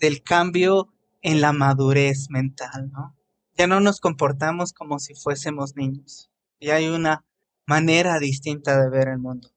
[0.00, 3.16] del cambio en la madurez mental, ¿no?
[3.56, 6.30] Ya no nos comportamos como si fuésemos niños.
[6.58, 7.24] Y hay una
[7.66, 9.50] manera distinta de ver el mundo.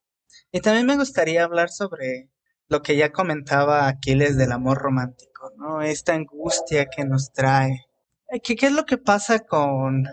[0.52, 2.30] Y también me gustaría hablar sobre
[2.68, 5.82] lo que ya comentaba Aquiles del amor romántico, ¿no?
[5.82, 7.86] Esta angustia que nos trae.
[8.44, 10.06] ¿Qué, qué es lo que pasa con,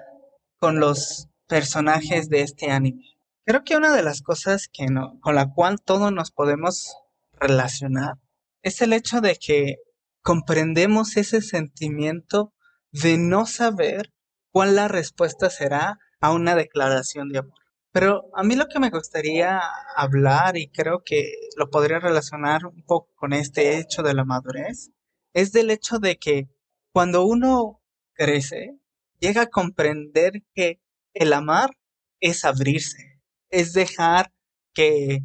[0.59, 3.17] con los personajes de este anime.
[3.45, 4.87] Creo que una de las cosas que
[5.21, 6.97] con la cual todos nos podemos
[7.33, 8.15] relacionar
[8.63, 9.77] es el hecho de que
[10.23, 12.55] comprendemos ese sentimiento
[12.91, 14.13] de no saber
[14.51, 17.59] cuál la respuesta será a una declaración de amor.
[17.95, 19.61] Pero a mí lo que me gustaría
[19.95, 24.91] hablar, y creo que lo podría relacionar un poco con este hecho de la madurez,
[25.33, 26.49] es del hecho de que
[26.93, 27.81] cuando uno
[28.15, 28.77] crece,
[29.21, 30.81] llega a comprender que
[31.13, 31.71] el amar
[32.19, 34.33] es abrirse, es dejar
[34.73, 35.21] que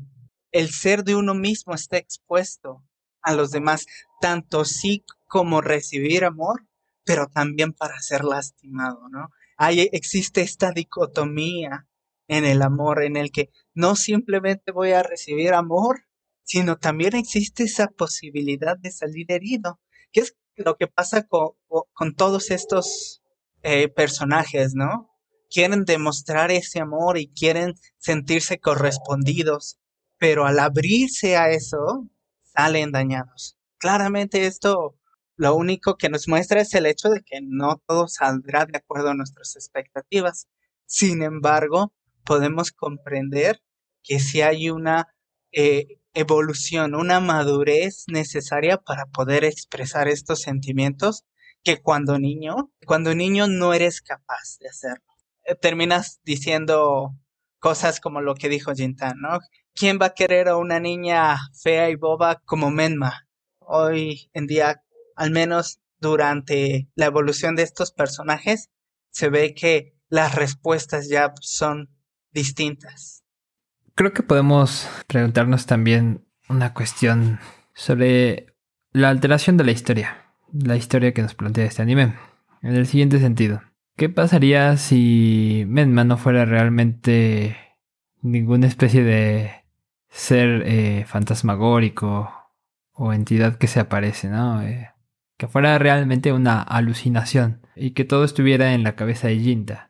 [0.51, 2.84] el ser de uno mismo esté expuesto
[3.23, 3.88] a los demás,
[4.21, 6.67] tanto sí como recibir amor,
[7.03, 9.29] pero también para ser lastimado, ¿no?
[9.58, 11.88] Ahí existe esta dicotomía
[12.30, 16.06] en el amor, en el que no simplemente voy a recibir amor,
[16.44, 19.82] sino también existe esa posibilidad de salir herido,
[20.13, 23.22] que es lo que pasa con, todos estos
[23.63, 25.10] eh, personajes, ¿no?
[25.50, 29.80] quieren demostrar ese amor y quieren sentirse correspondidos,
[30.18, 32.08] pero al abrirse a eso,
[32.44, 33.58] salen dañados.
[33.78, 34.96] Claramente esto
[35.36, 39.10] lo único que nos muestra es el hecho de que no todo saldrá de acuerdo
[39.10, 40.50] a nuestras expectativas.
[40.86, 43.62] Sin embargo, podemos comprender
[44.03, 45.08] que si hay una
[45.51, 51.25] eh, evolución, una madurez necesaria para poder expresar estos sentimientos
[51.63, 55.05] que cuando niño, cuando niño no eres capaz de hacerlo.
[55.43, 57.15] Eh, terminas diciendo
[57.60, 59.39] cosas como lo que dijo Jintan, ¿no?
[59.73, 63.27] ¿Quién va a querer a una niña fea y boba como Menma?
[63.60, 64.84] Hoy en día,
[65.15, 68.69] al menos durante la evolución de estos personajes,
[69.12, 71.89] se ve que las respuestas ya son
[72.32, 73.24] distintas.
[73.96, 77.39] Creo que podemos preguntarnos también una cuestión
[77.74, 78.56] sobre
[78.92, 82.15] la alteración de la historia, la historia que nos plantea este anime,
[82.62, 83.62] en el siguiente sentido.
[83.96, 87.58] ¿Qué pasaría si Menma no fuera realmente
[88.22, 89.52] ninguna especie de
[90.10, 92.32] ser eh, fantasmagórico
[92.94, 94.62] o entidad que se aparece, ¿no?
[94.62, 94.89] Eh,
[95.38, 99.88] que fuera realmente una alucinación y que todo estuviera en la cabeza de Jinta.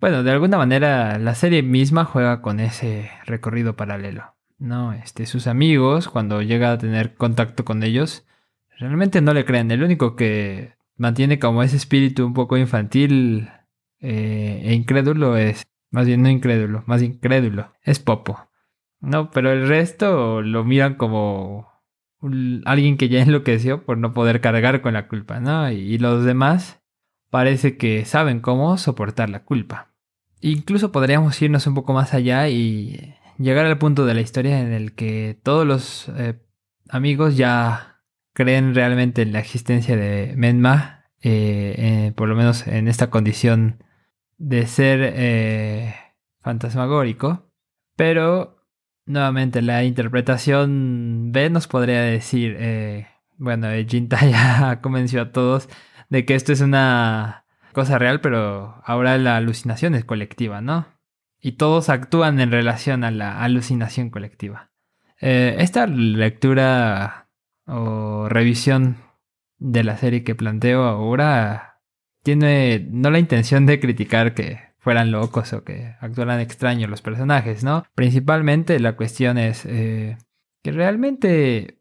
[0.00, 4.92] Bueno, de alguna manera la serie misma juega con ese recorrido paralelo, ¿no?
[4.92, 8.24] Este, sus amigos, cuando llega a tener contacto con ellos,
[8.78, 9.70] realmente no le creen.
[9.70, 13.50] El único que mantiene como ese espíritu un poco infantil
[14.00, 18.48] eh, e incrédulo es, más bien no incrédulo, más incrédulo, es Popo.
[19.00, 21.68] No, pero el resto lo miran como
[22.64, 25.70] alguien que ya enloqueció por no poder cargar con la culpa, ¿no?
[25.70, 26.80] Y, los demás
[27.30, 29.88] parece que saben cómo soportar la culpa.
[30.40, 34.72] Incluso podríamos irnos un poco más allá y llegar al punto de la historia en
[34.72, 36.38] el que todos los eh,
[36.88, 42.86] amigos ya creen realmente en la existencia de Menma, eh, eh, por lo menos en
[42.88, 43.82] esta condición
[44.36, 45.94] de ser
[46.40, 47.50] fantasmagórico,
[47.96, 48.64] pero
[49.06, 52.56] nuevamente la interpretación B nos podría decir,
[53.36, 55.68] bueno, Jinta ya convenció a todos
[56.08, 60.86] de que esto es una cosa real, pero ahora la alucinación es colectiva, ¿no?
[61.40, 64.70] Y todos actúan en relación a la alucinación colectiva.
[65.20, 67.28] Eh, esta lectura
[67.66, 68.96] o revisión
[69.58, 71.80] de la serie que planteo ahora
[72.22, 77.64] tiene no la intención de criticar que fueran locos o que actuaran extraños los personajes,
[77.64, 77.84] ¿no?
[77.94, 80.16] Principalmente la cuestión es eh,
[80.62, 81.80] que realmente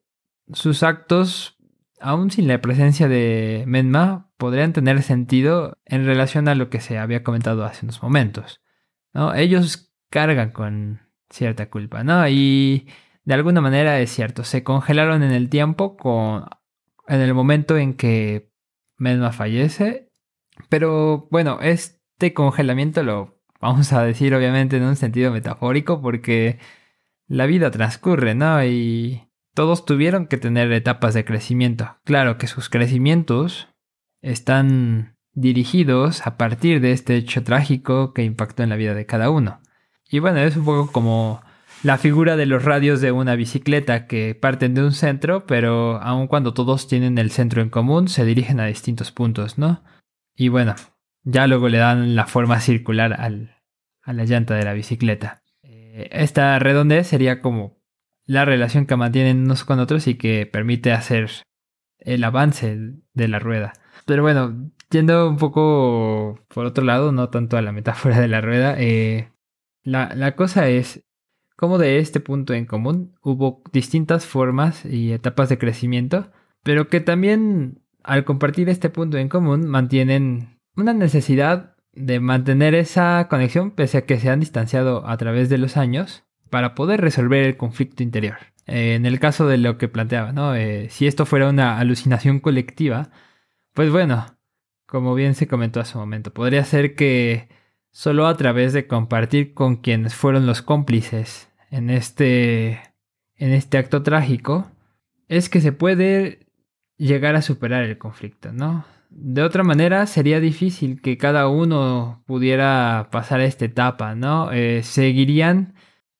[0.52, 1.57] sus actos,
[2.00, 6.98] aún sin la presencia de Menma, podrían tener sentido en relación a lo que se
[6.98, 8.62] había comentado hace unos momentos,
[9.14, 9.34] ¿no?
[9.34, 12.28] Ellos cargan con cierta culpa, ¿no?
[12.28, 12.88] Y
[13.26, 16.46] de alguna manera es cierto, se congelaron en el tiempo con,
[17.08, 18.52] en el momento en que
[18.98, 20.10] Menma fallece,
[20.70, 26.58] pero bueno, es este congelamiento lo vamos a decir obviamente en un sentido metafórico porque
[27.28, 28.66] la vida transcurre, ¿no?
[28.66, 29.27] Y
[29.58, 31.98] todos tuvieron que tener etapas de crecimiento.
[32.04, 33.68] Claro que sus crecimientos
[34.22, 39.32] están dirigidos a partir de este hecho trágico que impactó en la vida de cada
[39.32, 39.60] uno.
[40.08, 41.42] Y bueno, es un poco como
[41.82, 46.28] la figura de los radios de una bicicleta que parten de un centro, pero aun
[46.28, 49.84] cuando todos tienen el centro en común, se dirigen a distintos puntos, ¿no?
[50.36, 50.76] Y bueno,
[51.24, 55.42] ya luego le dan la forma circular a la llanta de la bicicleta.
[55.64, 57.77] Eh, esta redondez sería como
[58.28, 61.32] la relación que mantienen unos con otros y que permite hacer
[61.98, 62.78] el avance
[63.14, 63.74] de la rueda.
[64.06, 68.42] Pero bueno, yendo un poco por otro lado, no tanto a la metáfora de la
[68.42, 69.32] rueda, eh,
[69.84, 71.04] la, la cosa es
[71.56, 76.30] cómo de este punto en común hubo distintas formas y etapas de crecimiento,
[76.64, 83.28] pero que también al compartir este punto en común mantienen una necesidad de mantener esa
[83.30, 87.44] conexión pese a que se han distanciado a través de los años para poder resolver
[87.44, 88.38] el conflicto interior.
[88.66, 90.56] Eh, en el caso de lo que planteaba, ¿no?
[90.56, 93.10] Eh, si esto fuera una alucinación colectiva,
[93.74, 94.26] pues bueno,
[94.86, 97.50] como bien se comentó hace un momento, podría ser que
[97.92, 102.82] solo a través de compartir con quienes fueron los cómplices en este,
[103.36, 104.72] en este acto trágico,
[105.28, 106.48] es que se puede
[106.98, 108.86] llegar a superar el conflicto, ¿no?
[109.10, 114.52] de otra manera sería difícil que cada uno pudiera pasar esta etapa, ¿no?
[114.52, 115.74] Eh, seguirían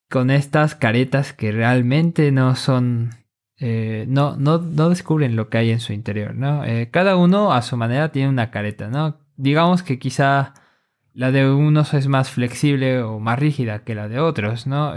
[0.08, 3.10] con estas caretas que realmente no son,
[3.58, 6.64] eh, no, no, no, descubren lo que hay en su interior, ¿no?
[6.64, 9.18] Eh, cada uno a su manera tiene una careta, ¿no?
[9.36, 10.54] Digamos que quizá
[11.14, 14.94] la de unos es más flexible o más rígida que la de otros, ¿no?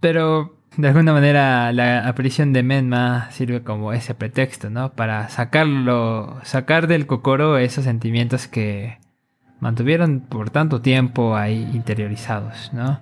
[0.00, 4.92] pero de alguna manera la aparición de Menma sirve como ese pretexto, ¿no?
[4.94, 8.98] Para sacarlo, sacar del Kokoro esos sentimientos que
[9.60, 13.00] mantuvieron por tanto tiempo ahí interiorizados, ¿no?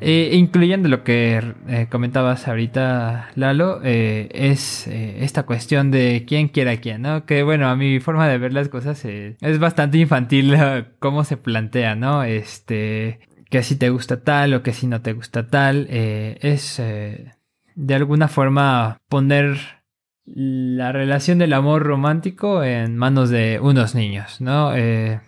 [0.00, 6.48] E, incluyendo lo que eh, comentabas ahorita, Lalo, eh, es eh, esta cuestión de quién
[6.48, 7.26] quiere a quién, ¿no?
[7.26, 10.56] Que bueno, a mi forma de ver las cosas es bastante infantil
[10.98, 12.24] cómo se plantea, ¿no?
[12.24, 16.78] Este, que si te gusta tal o que si no te gusta tal, eh, es
[16.78, 17.34] eh,
[17.74, 19.58] de alguna forma poner
[20.24, 24.74] la relación del amor romántico en manos de unos niños, ¿no?
[24.76, 25.20] Eh,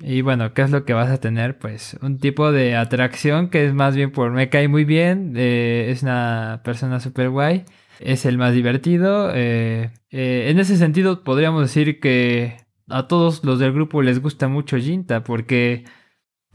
[0.00, 1.58] y bueno, ¿qué es lo que vas a tener?
[1.58, 6.02] Pues un tipo de atracción que es más bien por me cae muy bien, es
[6.02, 7.64] una persona súper guay,
[8.00, 9.32] es el más divertido.
[9.34, 12.56] en ese sentido podríamos decir que
[12.88, 15.84] a todos los del grupo les gusta mucho Jinta porque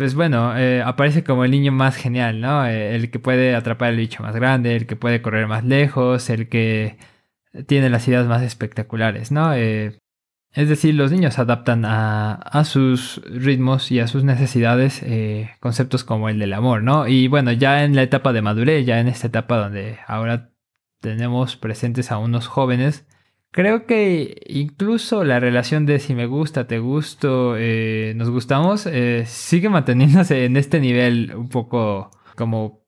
[0.01, 2.65] pues bueno, eh, aparece como el niño más genial, ¿no?
[2.65, 6.30] Eh, el que puede atrapar el bicho más grande, el que puede correr más lejos,
[6.32, 6.97] el que
[7.67, 9.54] tiene las ideas más espectaculares, ¿no?
[9.54, 9.99] Eh,
[10.54, 15.04] es decir, los niños adaptan a, a, sus ritmos y a sus necesidades
[15.60, 17.08] conceptos como el del amor, ¿no?
[17.08, 20.52] Y bueno, ya en la etapa de madurez, ya en esta etapa donde ahora
[21.00, 23.06] tenemos presentes a unos jóvenes,
[23.52, 29.26] Creo que incluso la relación de si me gusta, te gusto, eh, nos gustamos, eh,
[29.28, 32.86] sigue manteniéndose en este nivel un poco como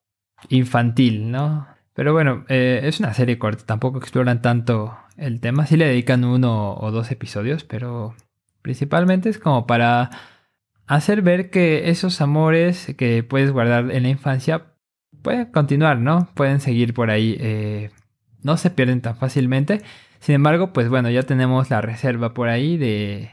[0.48, 1.68] infantil, ¿no?
[1.94, 6.24] Pero bueno, eh, es una serie corta, tampoco exploran tanto el tema, sí le dedican
[6.24, 8.16] uno o dos episodios, pero
[8.61, 10.09] principalmente es como para
[10.88, 14.74] hacer ver que esos amores que puedes guardar en la infancia
[15.22, 16.30] pueden continuar, ¿no?
[16.34, 17.91] Pueden seguir por ahí,
[18.41, 19.82] no se pierden tan fácilmente
[20.24, 23.32] sin embargo, pues bueno, ya tenemos la reserva por ahí de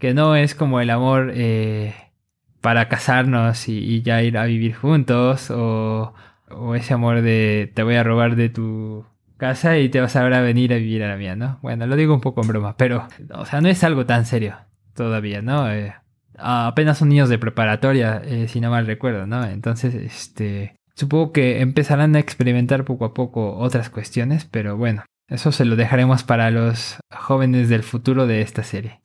[0.00, 1.94] que no es como el amor eh,
[2.60, 6.12] para casarnos y, ya ir a vivir juntos o,
[6.74, 9.06] ese amor de te voy a robar de tu
[9.36, 11.58] casa y te vas ahora a venir a vivir a la mía, ¿no?
[11.62, 14.56] Bueno, lo digo un poco en broma, pero, o sea, no es algo tan serio
[14.94, 15.70] todavía, ¿no?
[15.70, 15.94] Eh,
[16.36, 19.44] apenas son niños de preparatoria, eh, si no mal recuerdo, ¿no?
[19.44, 25.50] Entonces, este, Supongo que empezarán a experimentar poco a poco otras cuestiones, pero bueno, eso
[25.50, 29.00] se lo dejaremos para los jóvenes del futuro de esta serie.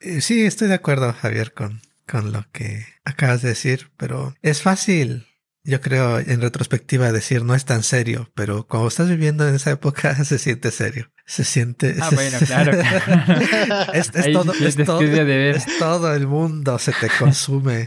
[0.00, 4.62] Eh, sí, estoy de acuerdo, Javier, con, con lo que acabas de decir, pero es
[4.62, 5.27] fácil
[5.68, 9.70] yo creo en retrospectiva decir no es tan serio, pero cuando estás viviendo en esa
[9.70, 11.10] época se siente serio.
[11.26, 11.94] Se siente.
[12.00, 12.72] Ah, bueno, claro.
[13.92, 17.86] es, todo, es, todo, el mundo se te consume.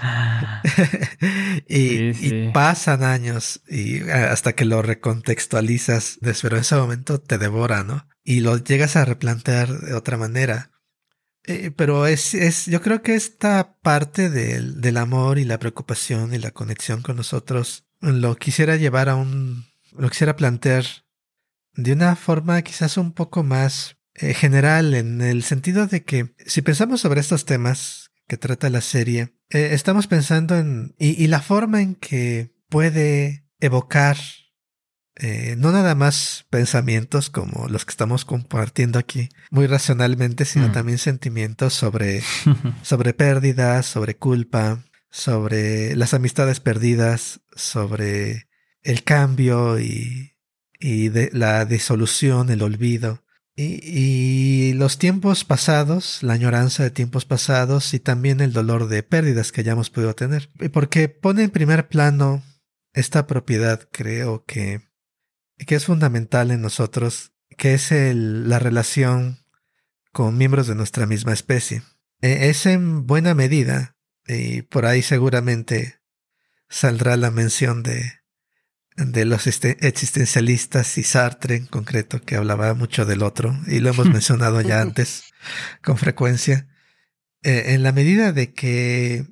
[1.68, 8.08] y, pasan años y hasta que lo recontextualizas, pero en ese momento te devora, ¿no?
[8.24, 10.71] Y lo llegas a replantear de otra manera.
[11.46, 16.34] Eh, pero es, es, yo creo que esta parte del, del amor y la preocupación
[16.34, 20.86] y la conexión con nosotros lo quisiera llevar a un, lo quisiera plantear
[21.74, 26.62] de una forma quizás un poco más eh, general en el sentido de que si
[26.62, 31.42] pensamos sobre estos temas que trata la serie, eh, estamos pensando en, y, y la
[31.42, 34.18] forma en que puede evocar
[35.24, 40.72] eh, no nada más pensamientos como los que estamos compartiendo aquí muy racionalmente, sino mm.
[40.72, 42.24] también sentimientos sobre,
[42.82, 48.48] sobre pérdidas, sobre culpa, sobre las amistades perdidas, sobre
[48.82, 50.34] el cambio y,
[50.80, 53.24] y de, la disolución, el olvido.
[53.56, 59.04] Y, y, los tiempos pasados, la añoranza de tiempos pasados y también el dolor de
[59.04, 60.50] pérdidas que hayamos podido tener.
[60.74, 62.42] Porque pone en primer plano
[62.94, 64.91] esta propiedad, creo que
[65.66, 69.46] que es fundamental en nosotros, que es el, la relación
[70.12, 71.84] con miembros de nuestra misma especie.
[72.22, 73.96] E, es en buena medida,
[74.28, 76.00] y por ahí seguramente
[76.70, 78.22] saldrá la mención de,
[78.96, 84.10] de los existencialistas y Sartre en concreto, que hablaba mucho del otro, y lo hemos
[84.10, 85.24] mencionado ya antes
[85.84, 86.68] con frecuencia,
[87.44, 89.26] e, en la medida de que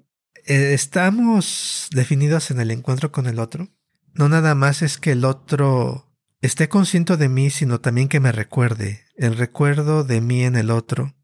[0.45, 3.69] e, estamos definidos en el encuentro con el otro,
[4.13, 6.08] no nada más es que el otro
[6.41, 9.05] esté consciente de mí, sino también que me recuerde.
[9.15, 11.15] El recuerdo de mí en el otro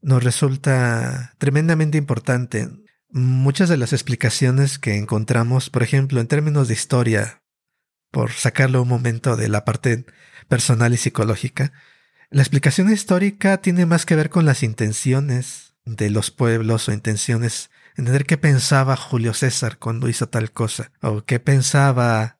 [0.00, 2.68] nos resulta tremendamente importante.
[3.08, 7.42] Muchas de las explicaciones que encontramos, por ejemplo, en términos de historia,
[8.10, 10.04] por sacarlo un momento de la parte
[10.48, 11.72] personal y psicológica,
[12.30, 17.70] la explicación histórica tiene más que ver con las intenciones de los pueblos o intenciones,
[17.96, 22.38] entender qué pensaba Julio César cuando hizo tal cosa, o qué pensaba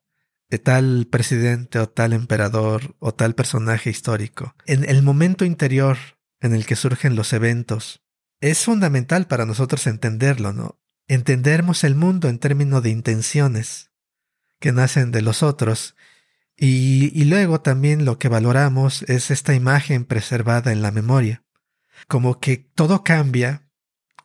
[0.53, 5.97] de tal presidente o tal emperador o tal personaje histórico, en el momento interior
[6.43, 8.03] en el que surgen los eventos,
[8.43, 10.79] es fundamental para nosotros entenderlo, ¿no?
[11.09, 13.93] Entendermos el mundo en términos de intenciones
[14.61, 15.97] que nacen de los otros
[16.55, 21.47] y, y luego también lo que valoramos es esta imagen preservada en la memoria.
[22.09, 23.71] Como que todo cambia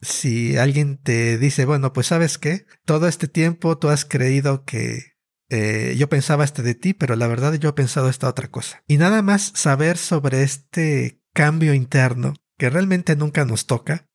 [0.01, 5.16] si alguien te dice, bueno, pues sabes qué, todo este tiempo tú has creído que
[5.49, 8.83] eh, yo pensaba este de ti, pero la verdad yo he pensado esta otra cosa.
[8.87, 14.07] Y nada más saber sobre este cambio interno que realmente nunca nos toca,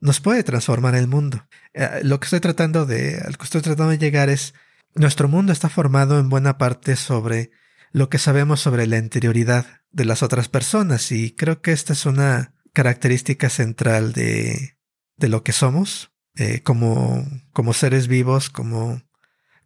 [0.00, 1.46] nos puede transformar el mundo.
[1.74, 4.54] Eh, lo que estoy tratando de, al que estoy tratando de llegar es,
[4.94, 7.50] nuestro mundo está formado en buena parte sobre
[7.92, 12.06] lo que sabemos sobre la interioridad de las otras personas y creo que esta es
[12.06, 14.78] una característica central de,
[15.16, 19.02] de lo que somos eh, como, como seres vivos, como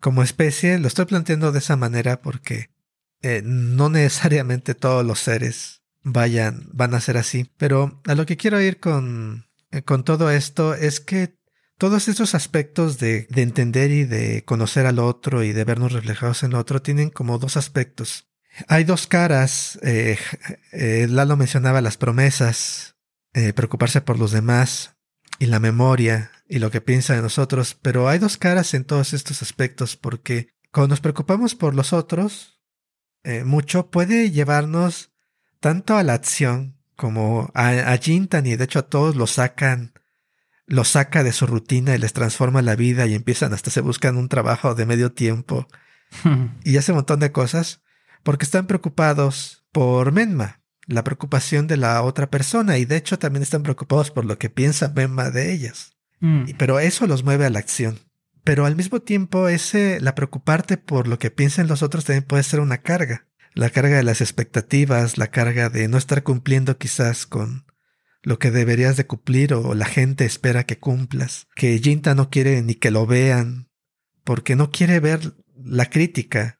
[0.04, 2.68] como especie, lo estoy planteando de esa manera porque
[3.22, 7.50] eh, no necesariamente todos los seres vayan, van a ser así.
[7.56, 11.38] Pero a lo que quiero ir con, eh, con todo esto es que
[11.78, 16.42] todos estos aspectos de, de, entender y de conocer al otro y de vernos reflejados
[16.42, 18.28] en el otro tienen como dos aspectos.
[18.68, 19.78] Hay dos caras.
[19.82, 20.18] Eh,
[20.72, 22.96] eh, Lalo mencionaba las promesas,
[23.32, 24.96] eh, preocuparse por los demás
[25.38, 29.12] y la memoria y lo que piensa de nosotros, pero hay dos caras en todos
[29.12, 32.60] estos aspectos porque cuando nos preocupamos por los otros,
[33.22, 35.12] eh, mucho puede llevarnos
[35.60, 39.94] tanto a la acción como a, a Jintan y de hecho a todos lo sacan,
[40.66, 44.16] lo saca de su rutina y les transforma la vida y empiezan hasta se buscan
[44.16, 45.66] un trabajo de medio tiempo
[46.64, 47.82] y hace un montón de cosas
[48.22, 53.42] porque están preocupados por Menma, la preocupación de la otra persona y de hecho también
[53.42, 55.93] están preocupados por lo que piensa Menma de ellas.
[56.24, 56.56] Mm.
[56.56, 57.98] Pero eso los mueve a la acción.
[58.44, 62.42] Pero al mismo tiempo, ese, la preocuparte por lo que piensen los otros también puede
[62.42, 63.26] ser una carga.
[63.52, 67.66] La carga de las expectativas, la carga de no estar cumpliendo quizás con
[68.22, 71.46] lo que deberías de cumplir o la gente espera que cumplas.
[71.54, 73.68] Que Jinta no quiere ni que lo vean,
[74.24, 76.58] porque no quiere ver la crítica,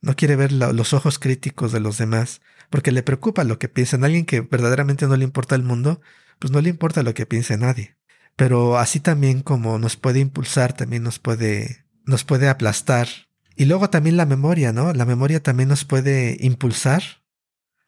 [0.00, 2.40] no quiere ver los ojos críticos de los demás,
[2.70, 4.02] porque le preocupa lo que piensan.
[4.02, 6.00] Alguien que verdaderamente no le importa el mundo,
[6.40, 7.95] pues no le importa lo que piense nadie
[8.36, 13.08] pero así también como nos puede impulsar, también nos puede, nos puede aplastar
[13.56, 14.92] Y luego también la memoria, ¿no?
[14.92, 17.02] La memoria también nos puede impulsar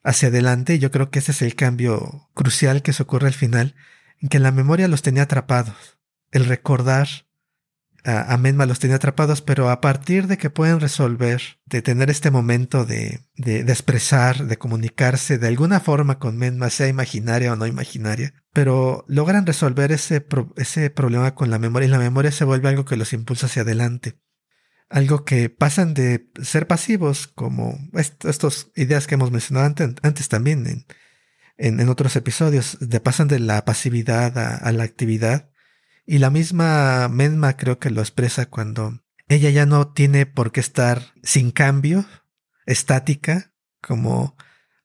[0.03, 0.75] hacia adelante.
[0.75, 3.75] Y yo creo que ese es el cambio crucial que se ocurre al final,
[4.19, 5.99] en que la memoria los tenía atrapados.
[6.31, 7.28] El recordar
[8.05, 12.31] a, Menma los tenía atrapados, pero a partir de que pueden resolver, de tener este
[12.31, 17.67] momento de, de, expresar, de comunicarse de alguna forma con Menma, sea imaginaria o no
[17.67, 20.25] imaginaria, pero logran resolver ese,
[20.57, 23.63] ese problema con la memoria y la memoria se vuelve algo que los impulsa hacia
[23.63, 24.19] adelante.
[24.91, 30.87] Algo que pasan de ser pasivos, como estas ideas que hemos mencionado antes, también
[31.59, 35.51] en, en, otros episodios, de pasan de la pasividad a la actividad
[36.11, 38.99] y la misma Menma creo que lo expresa cuando
[39.29, 42.07] ella ya no tiene por qué estar sin cambio,
[42.65, 43.53] estática,
[43.83, 44.35] como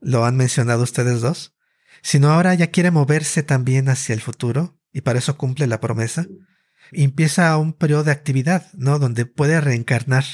[0.01, 1.55] lo han mencionado ustedes dos,
[2.01, 6.27] sino ahora ya quiere moverse también hacia el futuro y para eso cumple la promesa.
[6.91, 8.99] Empieza un periodo de actividad, ¿no?
[8.99, 10.25] Donde puede reencarnar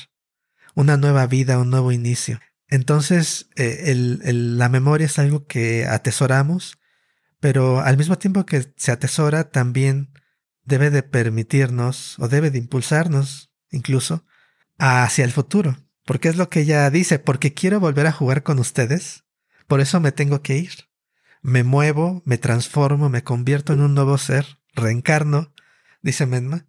[0.73, 2.39] una nueva vida, un nuevo inicio.
[2.67, 6.79] Entonces, eh, la memoria es algo que atesoramos,
[7.39, 10.08] pero al mismo tiempo que se atesora, también
[10.69, 14.25] debe de permitirnos o debe de impulsarnos incluso
[14.77, 15.77] hacia el futuro.
[16.05, 19.25] Porque es lo que ella dice, porque quiero volver a jugar con ustedes,
[19.67, 20.89] por eso me tengo que ir.
[21.41, 25.53] Me muevo, me transformo, me convierto en un nuevo ser, reencarno,
[26.01, 26.65] dice Menma,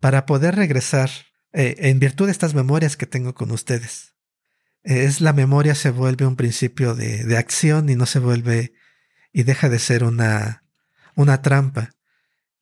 [0.00, 1.10] para poder regresar
[1.52, 4.14] eh, en virtud de estas memorias que tengo con ustedes.
[4.82, 8.74] es la memoria se vuelve un principio de, de acción y no se vuelve
[9.32, 10.64] y deja de ser una,
[11.14, 11.90] una trampa.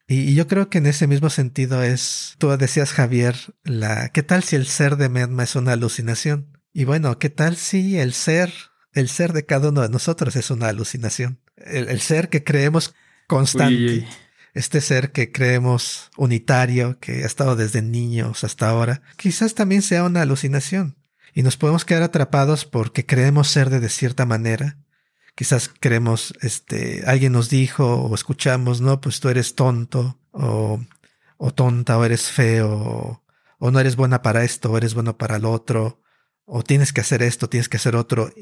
[0.06, 4.42] Y, yo creo que en ese mismo sentido es, tú decías Javier, la, ¿qué tal
[4.42, 6.58] si el ser de Medma es una alucinación?
[6.72, 8.52] Y bueno, ¿qué tal si el ser,
[8.92, 11.40] el ser de cada uno de nosotros es una alucinación?
[11.56, 12.94] El, ser que creemos
[13.26, 14.06] constante,
[14.54, 20.04] este ser que creemos unitario, que ha estado desde niños hasta ahora, quizás también sea
[20.04, 20.96] una alucinación.
[21.34, 24.81] Y nos podemos quedar atrapados porque creemos ser de cierta manera
[25.34, 30.80] quizás queremos, este, alguien nos dijo o escuchamos, no, pues tú eres tonto o,
[31.36, 33.22] o tonta o eres feo
[33.58, 36.02] o, no eres buena para esto o eres bueno para lo otro
[36.44, 38.32] o tienes que hacer esto, tienes que hacer otro.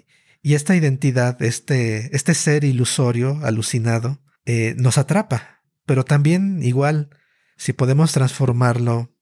[0.42, 5.62] Y esta identidad, este, este ser ilusorio, alucinado, eh, nos atrapa.
[5.84, 7.10] Pero también igual,
[7.56, 9.14] si podemos transformarlo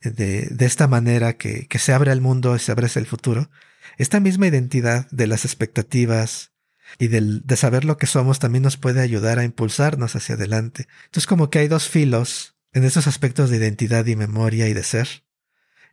[0.00, 3.50] de, de esta manera que, que se abre al mundo y se abre el futuro,
[3.96, 6.53] esta misma identidad de las expectativas,
[6.98, 10.86] y del, de saber lo que somos también nos puede ayudar a impulsarnos hacia adelante.
[11.06, 14.82] Entonces como que hay dos filos en esos aspectos de identidad y memoria y de
[14.82, 15.24] ser,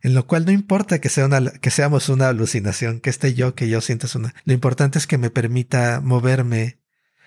[0.02, 3.54] en lo cual no importa que, sea una, que seamos una alucinación, que este yo
[3.54, 4.34] que yo siento una.
[4.44, 6.80] Lo importante es que me permita moverme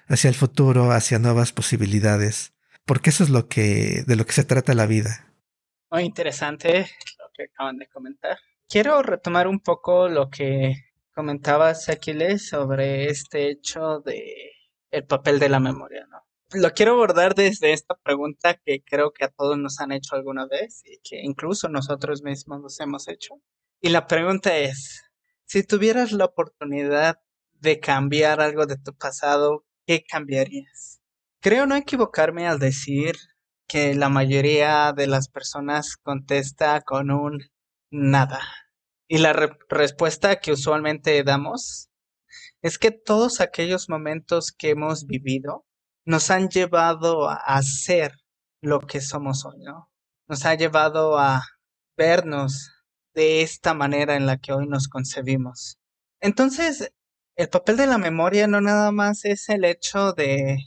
[0.07, 2.53] hacia el futuro, hacia nuevas posibilidades,
[2.85, 5.33] porque eso es lo que, de lo que se trata la vida.
[5.89, 6.87] Muy interesante
[7.19, 8.37] lo que acaban de comentar.
[8.67, 10.84] Quiero retomar un poco lo que
[11.15, 14.51] comentabas, Aquiles, sobre este hecho de
[14.91, 16.19] el papel de la memoria, ¿no?
[16.53, 20.45] Lo quiero abordar desde esta pregunta que creo que a todos nos han hecho alguna
[20.45, 23.41] vez y que incluso nosotros mismos nos hemos hecho.
[23.81, 25.03] Y la pregunta es,
[25.45, 27.19] si tuvieras la oportunidad
[27.53, 31.01] de cambiar algo de tu pasado, ¿qué cambiarías?
[31.41, 33.15] Creo no equivocarme al decir
[33.67, 37.39] que la mayoría de las personas contesta con un
[37.89, 38.41] nada.
[39.07, 39.33] Y la
[39.69, 41.89] respuesta que usualmente damos
[42.61, 45.65] es que todos aquellos momentos que hemos vivido
[46.05, 48.13] nos han llevado a ser
[48.61, 49.89] lo que somos hoy, ¿no?
[50.27, 51.43] Nos ha llevado a
[51.95, 52.71] vernos
[53.13, 55.77] de esta manera en la que hoy nos concebimos.
[56.19, 56.91] Entonces,
[57.35, 60.57] el papel de la memoria no nada más es el hecho de,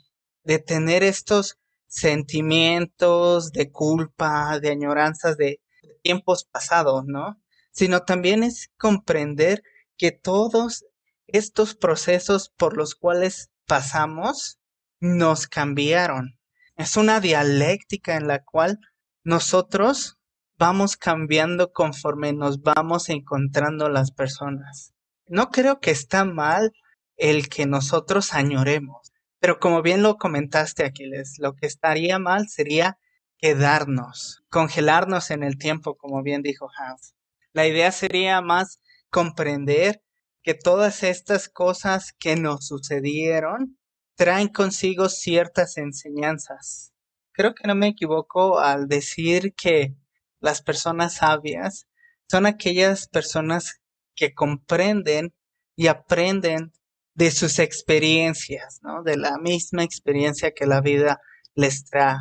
[0.44, 1.58] de tener estos
[1.88, 5.60] sentimientos de culpa, de añoranzas de
[6.02, 7.40] tiempos pasados, ¿no?
[7.78, 9.62] Sino también es comprender
[9.96, 10.84] que todos
[11.28, 14.58] estos procesos por los cuales pasamos
[14.98, 16.40] nos cambiaron.
[16.76, 18.80] Es una dialéctica en la cual
[19.22, 20.18] nosotros
[20.58, 24.92] vamos cambiando conforme nos vamos encontrando las personas.
[25.28, 26.72] No creo que está mal
[27.16, 32.98] el que nosotros añoremos, pero como bien lo comentaste, Aquiles, lo que estaría mal sería
[33.38, 37.14] quedarnos, congelarnos en el tiempo, como bien dijo Hans.
[37.52, 38.80] La idea sería más
[39.10, 40.02] comprender
[40.42, 43.78] que todas estas cosas que nos sucedieron
[44.16, 46.92] traen consigo ciertas enseñanzas.
[47.32, 49.94] Creo que no me equivoco al decir que
[50.40, 51.86] las personas sabias
[52.30, 53.80] son aquellas personas
[54.14, 55.34] que comprenden
[55.76, 56.72] y aprenden
[57.14, 59.02] de sus experiencias, ¿no?
[59.02, 61.20] De la misma experiencia que la vida
[61.54, 62.18] les trae.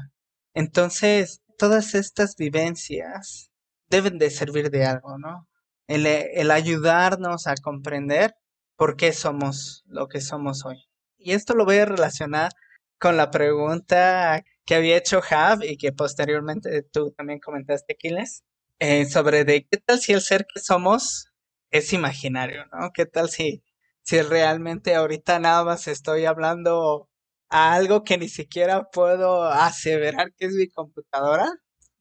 [0.53, 3.51] Entonces, todas estas vivencias
[3.89, 5.47] deben de servir de algo, ¿no?
[5.87, 8.35] el, ayudarnos a comprender
[8.75, 10.77] por qué somos lo que somos hoy.
[11.17, 12.51] Y esto lo voy a relacionar
[12.99, 18.43] con la pregunta que había hecho Jav y que posteriormente tú también comentaste, Aquiles,
[18.79, 21.31] eh, sobre de qué tal si el ser que somos
[21.71, 22.91] es imaginario, ¿no?
[22.93, 23.63] ¿Qué tal si,
[24.03, 27.09] si realmente ahorita nada más estoy hablando
[27.49, 31.47] a algo que ni siquiera puedo aseverar que es mi computadora?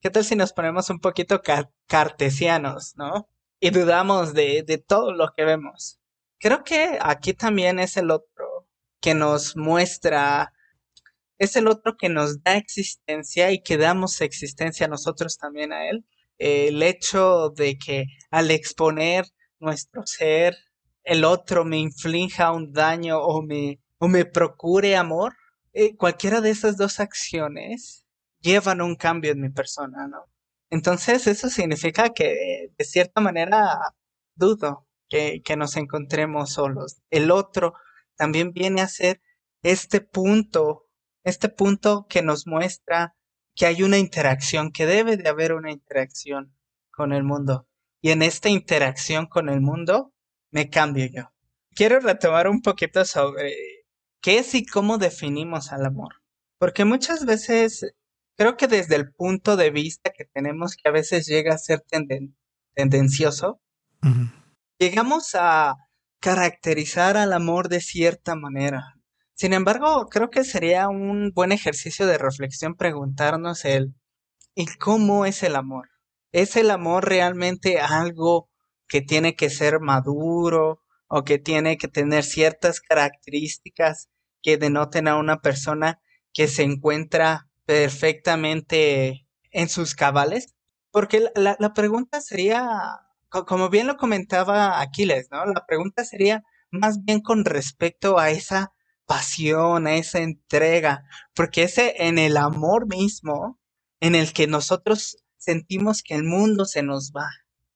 [0.01, 1.41] ¿Qué tal si nos ponemos un poquito
[1.87, 3.29] cartesianos, ¿no?
[3.61, 5.99] Y dudamos de, de todo lo que vemos.
[6.39, 8.69] Creo que aquí también es el otro
[9.01, 10.53] que nos muestra,
[11.39, 16.05] es el otro que nos da existencia y que damos existencia nosotros también a él.
[16.39, 19.27] el hecho de que al exponer
[19.59, 20.57] nuestro ser,
[21.05, 25.35] el otro me inflinja un daño o me, o me procure amor,
[25.73, 28.06] eh, cualquiera de esas dos acciones
[28.47, 30.27] llevan un cambio en mi persona, ¿no?
[30.71, 33.79] Entonces eso significa que de cierta manera
[34.35, 37.03] dudo que, que nos encontremos solos.
[37.11, 37.75] El otro
[38.17, 39.21] también viene a ser
[39.63, 40.89] este punto,
[41.25, 43.17] este punto que nos muestra
[43.55, 46.55] que hay una interacción, que debe de haber una interacción
[46.91, 47.67] con el mundo.
[48.01, 50.13] Y en esta interacción con el mundo
[50.51, 51.33] me cambio yo.
[51.75, 53.55] Quiero retomar un poquito sobre
[54.21, 56.15] qué es y cómo definimos al amor.
[56.59, 57.95] Porque muchas veces
[58.37, 61.85] creo que desde el punto de vista que tenemos, que a veces llega a ser
[62.75, 63.61] tendencioso,
[64.79, 65.75] llegamos a
[66.21, 68.95] caracterizar al amor de cierta manera.
[69.35, 73.95] Sin embargo, creo que sería un buen ejercicio de reflexión preguntarnos el
[74.55, 75.91] ¿y cómo es el amor?
[76.33, 78.49] ¿Es el amor realmente algo
[78.89, 84.09] que tiene que ser maduro o que tiene que tener ciertas características
[84.43, 86.01] que denoten a una persona
[86.33, 90.55] que se encuentra perfectamente en sus cabales?
[90.91, 92.67] Porque la, pregunta sería,
[93.29, 95.45] como bien lo comentaba Aquiles, ¿no?
[95.45, 98.73] La pregunta sería más bien con respecto a esa
[99.05, 101.05] pasión, a esa entrega,
[101.35, 103.61] porque ese en el amor mismo,
[104.01, 107.29] en el que nosotros sentimos que el mundo se nos va.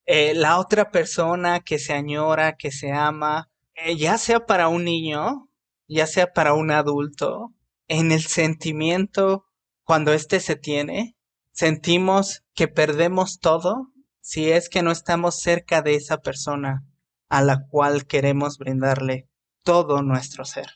[0.07, 4.85] Eh, la otra persona que se añora, que se ama, eh, ya sea para un
[4.85, 5.49] niño,
[5.89, 7.55] ya sea para un adulto,
[7.87, 9.47] en el sentimiento
[9.91, 11.17] cuando éste se tiene,
[11.51, 13.89] sentimos que perdemos todo
[14.21, 16.87] si es que no estamos cerca de esa persona
[17.29, 19.29] a la cual queremos brindarle
[19.65, 20.69] todo nuestro ser.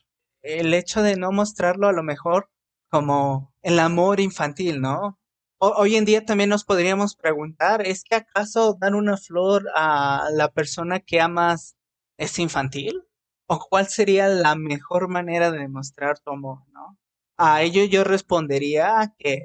[0.42, 2.50] El hecho de no mostrarlo a lo mejor
[2.90, 5.20] como el amor infantil, ¿no?
[5.58, 10.50] hoy en día también nos podríamos preguntar, ¿es que acaso dar una flor a la
[10.50, 11.76] persona que amas
[12.16, 13.04] es infantil?
[13.46, 16.98] ¿O cuál sería la mejor manera de demostrar tu amor, no?
[17.36, 19.42] A ello yo respondería que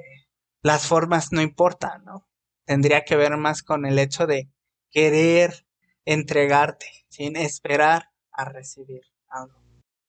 [0.62, 2.28] las formas no importan, ¿no?
[2.66, 4.50] Tendría que ver más con el hecho de
[4.92, 5.66] querer
[6.06, 9.60] entregarte sin esperar a recibir algo.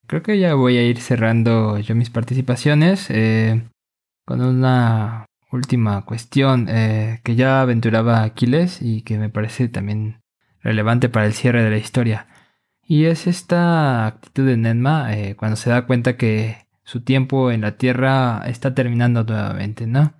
[0.06, 3.62] Creo que ya voy a ir cerrando yo mis participaciones eh,
[4.24, 10.20] con una última cuestión eh, que ya aventuraba Aquiles y que me parece también
[10.62, 12.28] relevante para el cierre de la historia.
[12.82, 17.60] Y es esta actitud de Nenma eh, cuando se da cuenta que su tiempo en
[17.60, 20.12] la Tierra está terminando nuevamente, ¿no?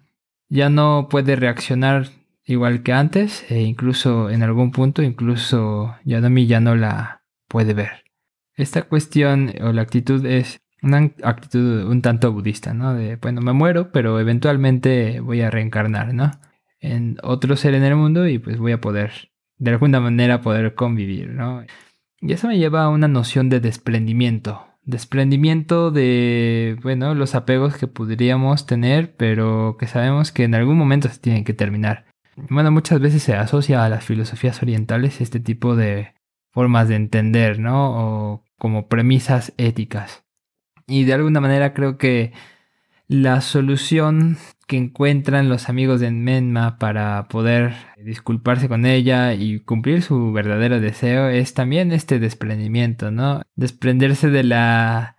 [0.48, 2.10] Ya no puede reaccionar
[2.44, 8.04] igual que antes e incluso en algún punto, incluso Yadomi ya no la puede ver.
[8.54, 12.94] Esta cuestión o la actitud es una actitud un tanto budista, ¿no?
[12.94, 16.30] De, bueno, me muero, pero eventualmente voy a reencarnar, ¿no?
[16.78, 20.76] En otro ser en el mundo y pues voy a poder, de alguna manera, poder
[20.76, 21.64] convivir, ¿no?
[22.20, 27.86] Y eso me lleva a una noción de desprendimiento, desprendimiento de, bueno, los apegos que
[27.86, 32.06] podríamos tener, pero que sabemos que en algún momento se tienen que terminar.
[32.48, 36.14] Bueno, muchas veces se asocia a las filosofías orientales este tipo de
[36.52, 37.92] formas de entender, ¿no?
[37.92, 40.24] O como premisas éticas.
[40.86, 42.32] Y de alguna manera creo que
[43.10, 44.38] la solución
[44.68, 50.78] que encuentran los amigos de Menma para poder disculparse con ella y cumplir su verdadero
[50.78, 53.42] deseo es también este desprendimiento, ¿no?
[53.56, 55.16] Desprenderse de la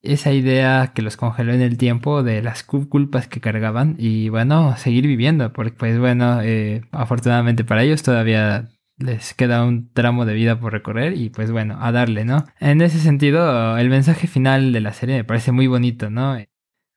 [0.00, 4.74] esa idea que los congeló en el tiempo de las culpas que cargaban y bueno,
[4.78, 10.32] seguir viviendo, porque pues bueno, eh, afortunadamente para ellos todavía les queda un tramo de
[10.32, 12.46] vida por recorrer y pues bueno, a darle, ¿no?
[12.58, 16.38] En ese sentido, el mensaje final de la serie me parece muy bonito, ¿no?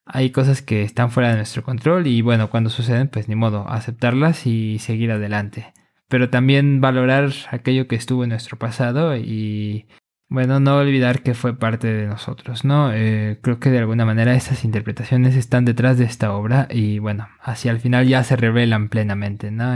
[0.08, 3.68] Hay cosas que están fuera de nuestro control y bueno, cuando suceden, pues ni modo,
[3.70, 5.74] aceptarlas y seguir adelante.
[6.08, 9.88] Pero también valorar aquello que estuvo en nuestro pasado y
[10.30, 12.92] bueno, no olvidar que fue parte de nosotros, ¿no?
[12.94, 17.28] Eh, creo que de alguna manera esas interpretaciones están detrás de esta obra y bueno,
[17.42, 19.74] hacia el final ya se revelan plenamente, ¿no?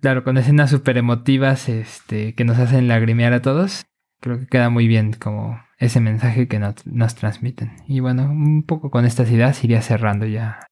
[0.00, 3.86] Claro, con escenas súper emotivas este, que nos hacen lagrimear a todos.
[4.20, 7.76] Creo que queda muy bien como ese mensaje que nos, transmiten.
[7.86, 10.66] Y bueno, un poco con estas ideas iría cerrando ya.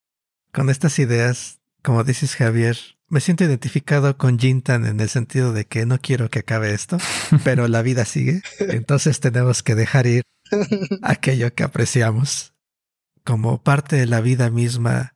[0.52, 2.76] Con estas ideas, como dices Javier,
[3.08, 6.98] me siento identificado con Jintan en el sentido de que no quiero que acabe esto,
[7.44, 8.42] pero la vida sigue.
[8.58, 10.22] Entonces tenemos que dejar ir
[11.02, 12.54] aquello que apreciamos.
[13.24, 15.14] Como parte de la vida misma,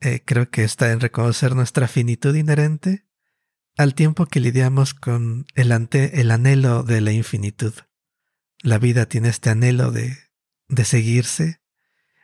[0.00, 3.04] eh, creo que está en reconocer nuestra finitud inherente
[3.80, 7.72] al tiempo que lidiamos con el, ante, el anhelo de la infinitud.
[8.62, 10.18] La vida tiene este anhelo de,
[10.68, 11.62] de seguirse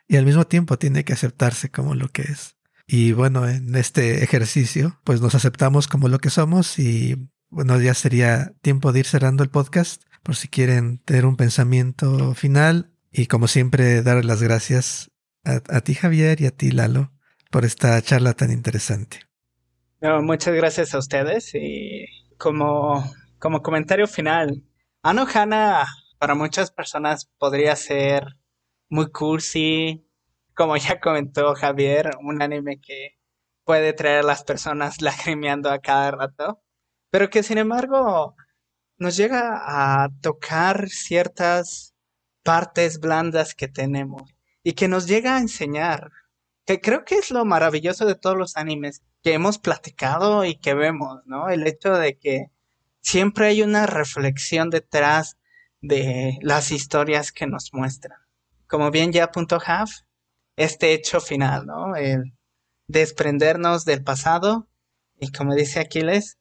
[0.07, 2.57] y al mismo tiempo tiene que aceptarse como lo que es.
[2.85, 7.95] Y bueno, en este ejercicio, pues nos aceptamos como lo que somos y bueno, ya
[7.95, 13.25] sería tiempo de ir cerrando el podcast por si quieren tener un pensamiento final y
[13.25, 15.09] como siempre dar las gracias
[15.43, 17.13] a, a ti Javier y a ti Lalo
[17.49, 19.26] por esta charla tan interesante.
[20.01, 22.05] Muchas gracias a ustedes y
[22.37, 23.03] como,
[23.39, 24.63] como comentario final,
[25.01, 25.87] Anohana
[26.19, 28.25] para muchas personas podría ser
[28.89, 30.07] muy cursi,
[30.55, 33.17] como ya comentó Javier, un anime que
[33.63, 36.61] puede traer a las personas lagrimeando a cada rato,
[37.09, 38.35] pero que sin embargo
[38.97, 39.61] nos llega
[40.03, 41.95] a tocar ciertas
[42.43, 44.23] partes blandas que tenemos
[44.63, 46.11] y que nos llega a enseñar,
[46.65, 50.73] que creo que es lo maravilloso de todos los animes que hemos platicado y que
[50.73, 51.49] vemos, ¿no?
[51.49, 52.49] El hecho de que
[53.01, 55.35] siempre hay una reflexión detrás
[55.81, 58.17] de las historias que nos muestran.
[58.67, 59.91] Como bien ya apuntó Half,
[60.55, 61.97] este hecho final, ¿no?
[61.97, 62.37] El
[62.87, 64.69] desprendernos del pasado
[65.19, 66.37] y como dice Aquiles,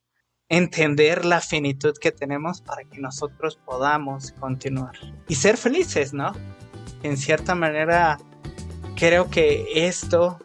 [0.49, 4.95] entender la finitud que tenemos para que nosotros podamos continuar
[5.27, 6.35] y ser felices, ¿no?
[7.03, 8.19] En cierta manera,
[8.95, 10.39] creo que esto,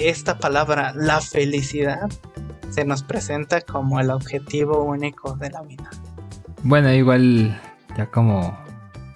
[0.00, 2.08] esta palabra, la felicidad,
[2.70, 5.90] se nos presenta como el objetivo único de la vida.
[6.62, 7.60] Bueno, igual
[7.96, 8.58] ya como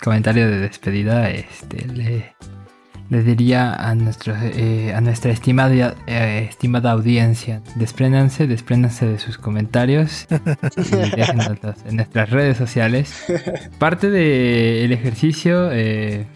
[0.02, 2.34] comentario de despedida, este, le,
[3.12, 9.38] le diría a, nuestro, eh, a nuestra estimada, eh, estimada audiencia, despréndanse, despréndanse de sus
[9.38, 11.20] comentarios y
[11.90, 13.24] en nuestras redes sociales.
[13.78, 16.26] Parte del ejercicio eh,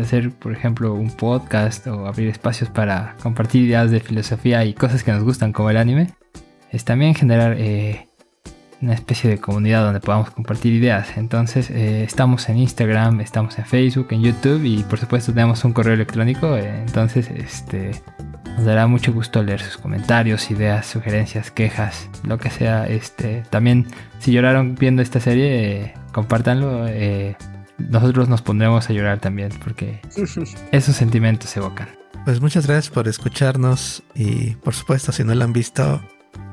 [0.00, 5.02] hacer, por ejemplo, un podcast o abrir espacios para compartir ideas de filosofía y cosas
[5.02, 6.08] que nos gustan como el anime,
[6.70, 7.56] es también generar
[8.82, 11.16] una especie de comunidad donde podamos compartir ideas.
[11.16, 15.72] Entonces eh, estamos en Instagram, estamos en Facebook, en YouTube y por supuesto tenemos un
[15.72, 16.56] correo electrónico.
[16.56, 17.90] Eh, entonces este,
[18.56, 22.86] nos dará mucho gusto leer sus comentarios, ideas, sugerencias, quejas, lo que sea.
[22.86, 23.86] Este, también
[24.18, 26.86] si lloraron viendo esta serie, eh, compártanlo.
[27.88, 30.00] Nosotros nos pondremos a llorar también porque
[30.72, 31.88] esos sentimientos se evocan.
[32.24, 36.02] Pues muchas gracias por escucharnos y por supuesto si no lo han visto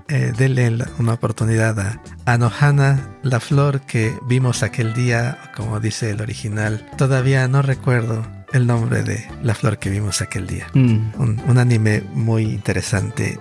[0.10, 6.22] eh, denle una oportunidad a Anohana, la flor que vimos aquel día, como dice el
[6.22, 6.86] original.
[6.98, 10.68] Todavía no recuerdo el nombre de la flor que vimos aquel día.
[10.74, 11.10] Mm.
[11.18, 13.38] Un, anime muy interesante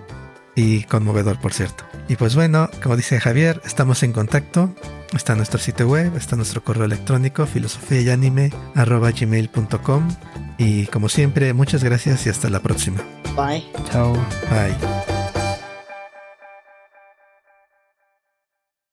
[0.57, 1.85] y conmovedor, por cierto.
[2.09, 4.75] Y pues bueno, como dice Javier, estamos en contacto.
[5.13, 10.09] Está nuestro sitio web, está nuestro correo electrónico, filosofía y anime, gmail.com.
[10.59, 13.03] Y como siempre, muchas gracias y hasta la próxima.
[13.37, 13.65] Bye.
[13.91, 14.15] Chao.
[14.51, 15.16] Bye.